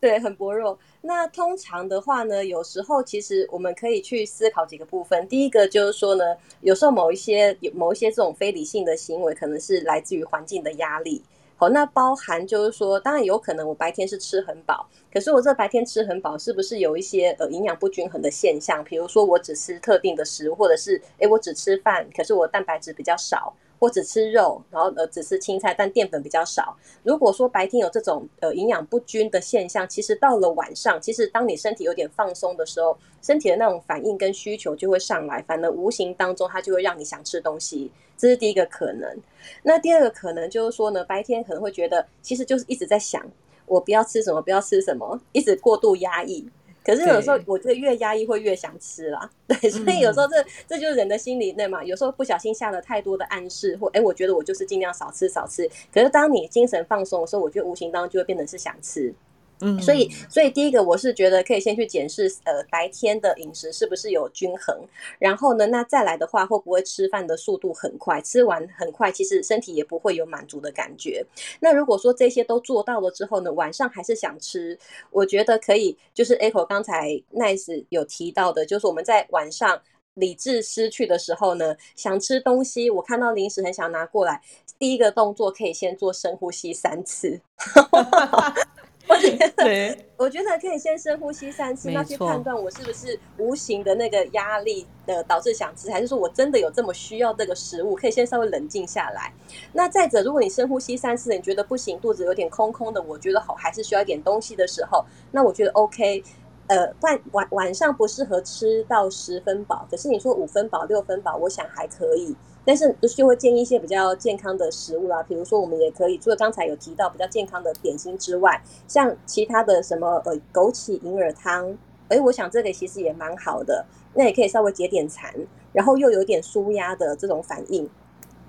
[0.00, 0.78] 对，很薄弱。
[1.00, 5.26] 那通常的话呢，有时候其实我们可以去思考几个部分。
[5.26, 11.22] 第一个就是说呢，有时候某一些某一些这种非理性的行为，可能是来自于环境的压力。
[11.56, 18.84] 好，那包含就是说，当然有可能我白天是吃很饱，可是我这白天吃很饱，是不是有一些呃营养不均衡的现象？
[18.84, 23.52] 比如说我只吃特定的食物，或者是诶我只吃饭，可是我蛋白质比较少。
[23.78, 26.76] 或只吃肉，然后呃只吃青菜，但淀粉比较少。
[27.02, 39.16] 如果说白天有这种呃营养不均的现象，其实到了晚上，其实当你身体有点放松的时候，身体的那种反应跟需求就会上来，反而无形当中它就会让你想吃东西，这是第一个可能。
[39.62, 43.24] 那第二个可能就是说呢，白天可能会觉得其实就是一直在想，
[43.66, 46.48] 我不要吃什么，不要吃什么，一直过度压抑。
[46.88, 51.84] 可是有时候我觉得越压抑会越想吃啦， 对，所以有时候这这就是人的心理，那嘛？
[51.84, 55.68] 有时候不小心下了太多的暗示，或哎，我觉得我就是尽量少吃少吃。
[55.92, 59.14] 可是当你精神放松的时候，我觉得无形当中就会变成是想吃。
[59.60, 64.76] 嗯，所以，所以第一个我是觉得可以先去检视，呃，白天的饮食是不是有均衡，
[65.18, 71.24] 然后呢，那再来的话，会不会吃饭的速度很快，吃完很快，其实身体也不会有满足的感觉。
[71.60, 74.78] 那如果说这些都做到了之后呢，晚上还是想吃，
[75.10, 79.80] 我觉得可以，就是 Echo 刚才 Nice 有提到的，就是我们在晚上
[80.14, 84.40] 理智失去的时候呢，想吃东西，我看到零食很想拿过来，
[84.78, 87.40] 第一个动作可以先做深呼吸三次。
[89.08, 97.94] 我觉得，我觉得可以先深呼吸三次，那去判断我是不是无形的那个压力的导致想吃，还是说我真的有这么需要这个食物？
[97.94, 99.32] 可以先稍微冷静下来。
[99.72, 106.22] 那再者，如果你深呼吸三次，你觉得不行，肚子有点空空的，我觉得好，还是需要一点东西的时候，那我觉得 OK。
[106.68, 112.36] 呃，晚晚晚上不适合吃到十分饱，可是你说五分饱、六分饱，我想还可以。
[112.68, 121.74] 但是就会建议一些比较健康的食物啦，比如说我们也可以，除了刚才有提到比较健康的点心之外，像其他的什么呃枸杞银耳汤，
[122.08, 125.34] 哎，我想这个其实也蛮好的，那也可以稍微解点馋，
[125.72, 127.88] 然后又有点舒压的这种反应。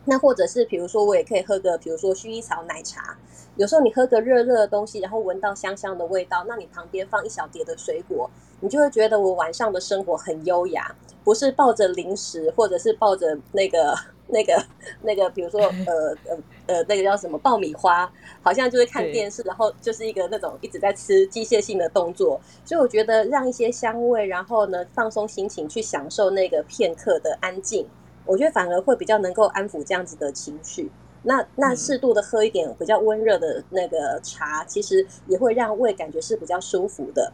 [0.03, 3.17] 那或者是比如说我也可以喝个，比如说薰衣草奶茶。
[3.55, 8.29] 有时候你喝个热热的东西，然后闻到香香的味道，那你旁边放一小碟的水果，
[8.61, 10.95] 你就会觉得我晚上的生活很优雅。
[11.21, 13.93] 不是抱着零食，或者是抱着那个、
[14.29, 14.65] 那个、
[15.03, 22.39] 那个，比如说 呃呃呃，那个叫什么爆米花，好像就是看电视，然后就是一个那种一直在吃机械性的动作。
[22.65, 27.85] 所以我觉得让一些香味，然后呢放松心情，去享受那个片刻的安静，
[28.25, 30.89] 我觉得反而会比较能够安抚这样子的情绪。
[31.21, 37.31] 那那适度的喝一点比较温热的那个茶，其实也会让胃感觉是比较舒服的。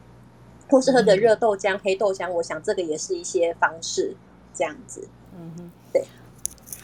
[0.70, 4.16] 或是喝个热豆浆、嗯、黑豆浆，我想这个也是一些方式，
[4.54, 5.08] 这样子。
[5.38, 6.04] 嗯哼，对。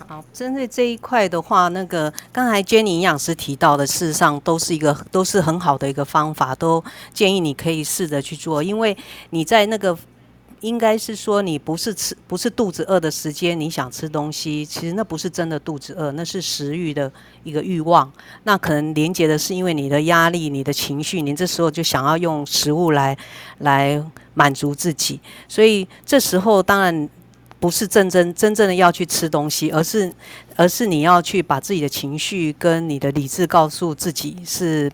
[0.08, 8.98] 好，针对这一块的话，那个刚才 Jenny 营养师提到的，事实上都是一个都是很好的一个方法，都建议你可以试着去做，因为
[9.30, 9.98] 你在那个。
[10.62, 17.12] 应该是说，你不是吃，不是肚子饿的时间，你想吃东西，其实那不是真的肚子饿，那是食欲的
[17.44, 18.12] 一个欲望。
[18.44, 23.18] 那可能连接的是因为你的压力、你的情绪，你这时候就想要用食物来
[23.60, 24.02] 来
[24.36, 25.20] 满足自己。
[25.48, 27.10] 所以这时候当然
[27.60, 30.14] 不是真正真正的要去吃东西，而是
[30.56, 34.92] 而是你要去把自己的情绪跟你的理智告诉自己是。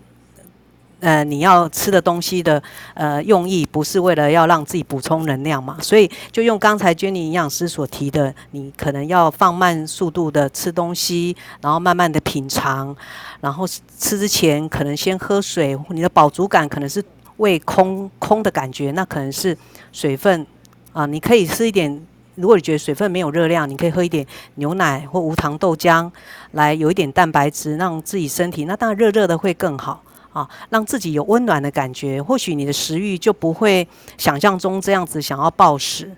[0.99, 2.61] 呃，你要吃的东西的
[2.95, 5.77] 呃用意不是为了要让自己补充能量嘛？
[5.79, 12.95] 所以就用刚才 Jenny 营养师所提的，你可能要放慢速度的吃东西，然后慢慢的品尝，
[13.41, 17.03] 然后吃之前可能先喝水，你的饱足感可能是
[17.37, 19.55] 胃空空的感觉，那可能是
[19.91, 20.45] 水分
[20.93, 21.05] 啊。
[21.05, 22.01] 你可以吃一点，
[22.33, 24.25] 如果你觉得水分没有热量，你可以喝一点
[24.55, 26.09] 牛奶或无糖豆浆，
[26.53, 30.01] 来有一点蛋白质，让自己身体那当然热热的会更好
[30.37, 32.21] 啊，让自己有温暖的感觉。
[32.21, 36.11] 或许你的食欲就不会想象中这样子想要暴食，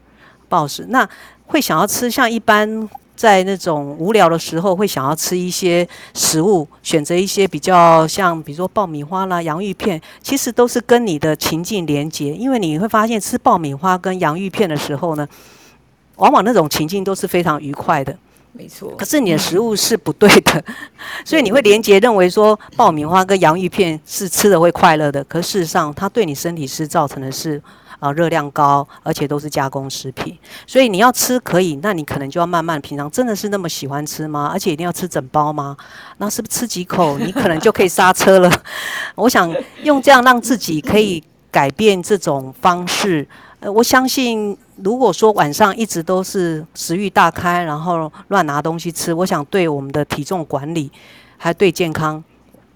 [0.48, 1.08] 暴食那
[1.46, 2.90] 会想要吃像一般。
[3.20, 12.34] 在那种无聊的时候，会想要吃一些食物，选择一些比较像，比如说爆米花啦、洋芋片，其实都是跟你的情境连接。
[12.34, 15.28] 因为你会发现，吃爆米花跟洋芋片的时候呢，
[16.16, 18.18] 往往那种情境都是非常愉快的。
[18.60, 18.94] 没错。
[18.98, 20.62] 可是你的食物是不对的，
[21.24, 27.62] 所以你会连接认为说爆米花跟洋芋片是吃的会快乐的，可事实上它对你身体是造成的是。
[28.00, 33.12] 啊，热量高，而且都是加工食品，所以你要吃可以，那你可能就要慢慢平常。
[33.12, 34.50] 真的是那么喜欢吃吗？
[34.54, 35.76] 而且一定要吃整包吗？
[36.18, 38.50] 那是不是吃几口，你可能就可以刹车了？
[39.16, 39.54] 我想
[39.84, 43.28] 用这样让自己可以改变这种方式。
[43.62, 50.90] 呃，我相信，如果说晚上一直都是食欲大开，然后乱拿东西吃，我想对我们的体重管理，
[51.38, 52.24] 还对健康，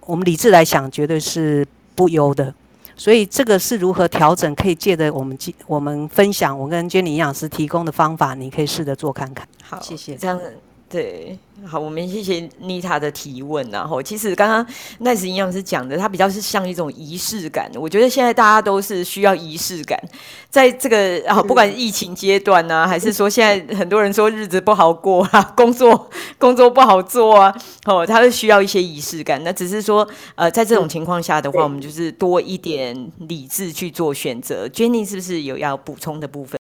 [0.05, 1.65] 我们理智来想，绝对是
[1.95, 2.53] 不优的。
[2.95, 4.53] 所以这个是如何调整？
[4.55, 9.47] 可以借着我们我们分享，我跟 Jenny 营养师提供的方法，你可以试着做看看。
[9.63, 10.15] 好，谢谢。
[10.15, 10.57] 这样子。
[10.93, 11.35] 对，
[11.65, 13.67] 好，我们谢谢妮塔的提问。
[13.71, 14.63] 然后，其实刚刚
[15.01, 17.71] Nice 营养师讲的，它比较是像一种仪式感。
[17.73, 19.99] 我觉得现在大家都是需要仪式感，
[20.51, 29.43] 在这个啊，不管疫情阶段呢、啊，还是说现在很多人说日子不好过啊，工作 工作不好做啊，哦，他是需要一些仪式感。
[29.43, 34.67] 那只是说，呃，在这种情况下的话，我们就是多一点理智去做选择。
[34.67, 36.59] Jenny 是不是有要补充的部分？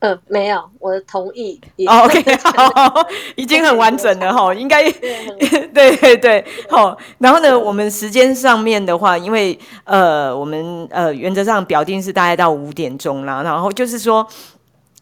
[0.00, 1.60] 嗯，没有，我的同意。
[1.86, 6.96] 哦、OK，好，已经很完整了哈，应该对 对对，好。
[7.18, 14.26] 然后呢，我们时间上面的话，因为呃，我们呃原则上表定是大概到五点钟啦，然后就是说。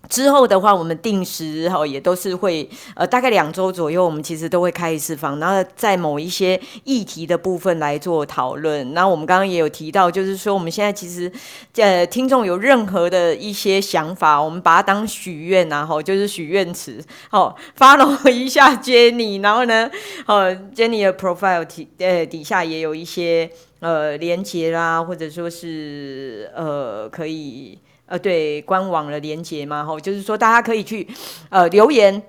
[0.09, 8.93] 之后的话，我们定时哈也都是会呃大概两周左右，我们其实都会开一次房，然后在某一些议题的部分来做讨论。
[8.95, 11.31] 那我们刚刚也有提到，就是说我们现在其实
[11.77, 19.91] 呃听众有任何的一些想法，我们把它当许愿呐，吼，就是许愿池，好，follow 一下 Jenny，然后呢，
[20.27, 23.51] 呃 Jenny 的 profile 底呃底下也有一些
[23.81, 27.79] 呃连接啦，或者说是呃可以。
[28.07, 31.09] 呃，对，官网的连接嘛，吼，就是说大家可以去
[31.49, 32.23] 呃留言。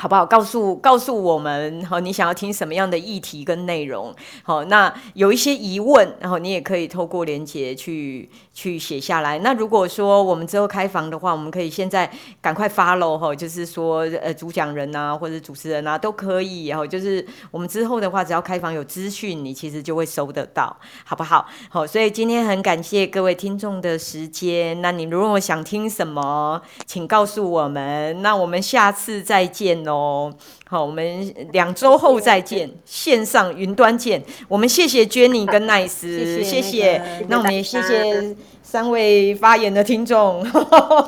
[0.00, 0.24] 好不好？
[0.24, 4.14] 告诉告诉我们，好，你想要听什么样的议题跟内容？
[4.42, 9.38] 好，那有一些疑问，然后你也可以透过连结去去写下来。
[9.40, 20.74] 那如果说我们之后开房的话，我们可以现在赶快 follow 哈，就是说呃主讲人啊或者主持人啊都可以，然后就是我们之后的话，只要开房有资讯，你其实就会收得到，
[21.04, 21.46] 好不好？
[21.68, 24.80] 好，所以今天很感谢各位听众的时间。
[24.80, 28.22] 那你如果想听什么，请告诉我们。
[28.22, 30.32] 那我们下次再见喽哦，
[30.68, 34.22] 好，我们两周后再见，线上云端见。
[34.48, 35.88] 我们谢谢 Jenny 跟 Nice，
[36.42, 37.02] 谢谢，谢谢。
[37.28, 40.44] 那我们也谢谢三位发言的听众，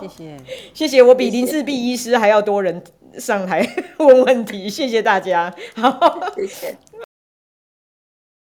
[0.00, 0.36] 谢谢，
[0.74, 1.02] 谢谢。
[1.02, 2.82] 我比林氏璧医师还要多人
[3.18, 3.66] 上台
[3.98, 6.76] 问问题，谢谢大家，好，谢谢。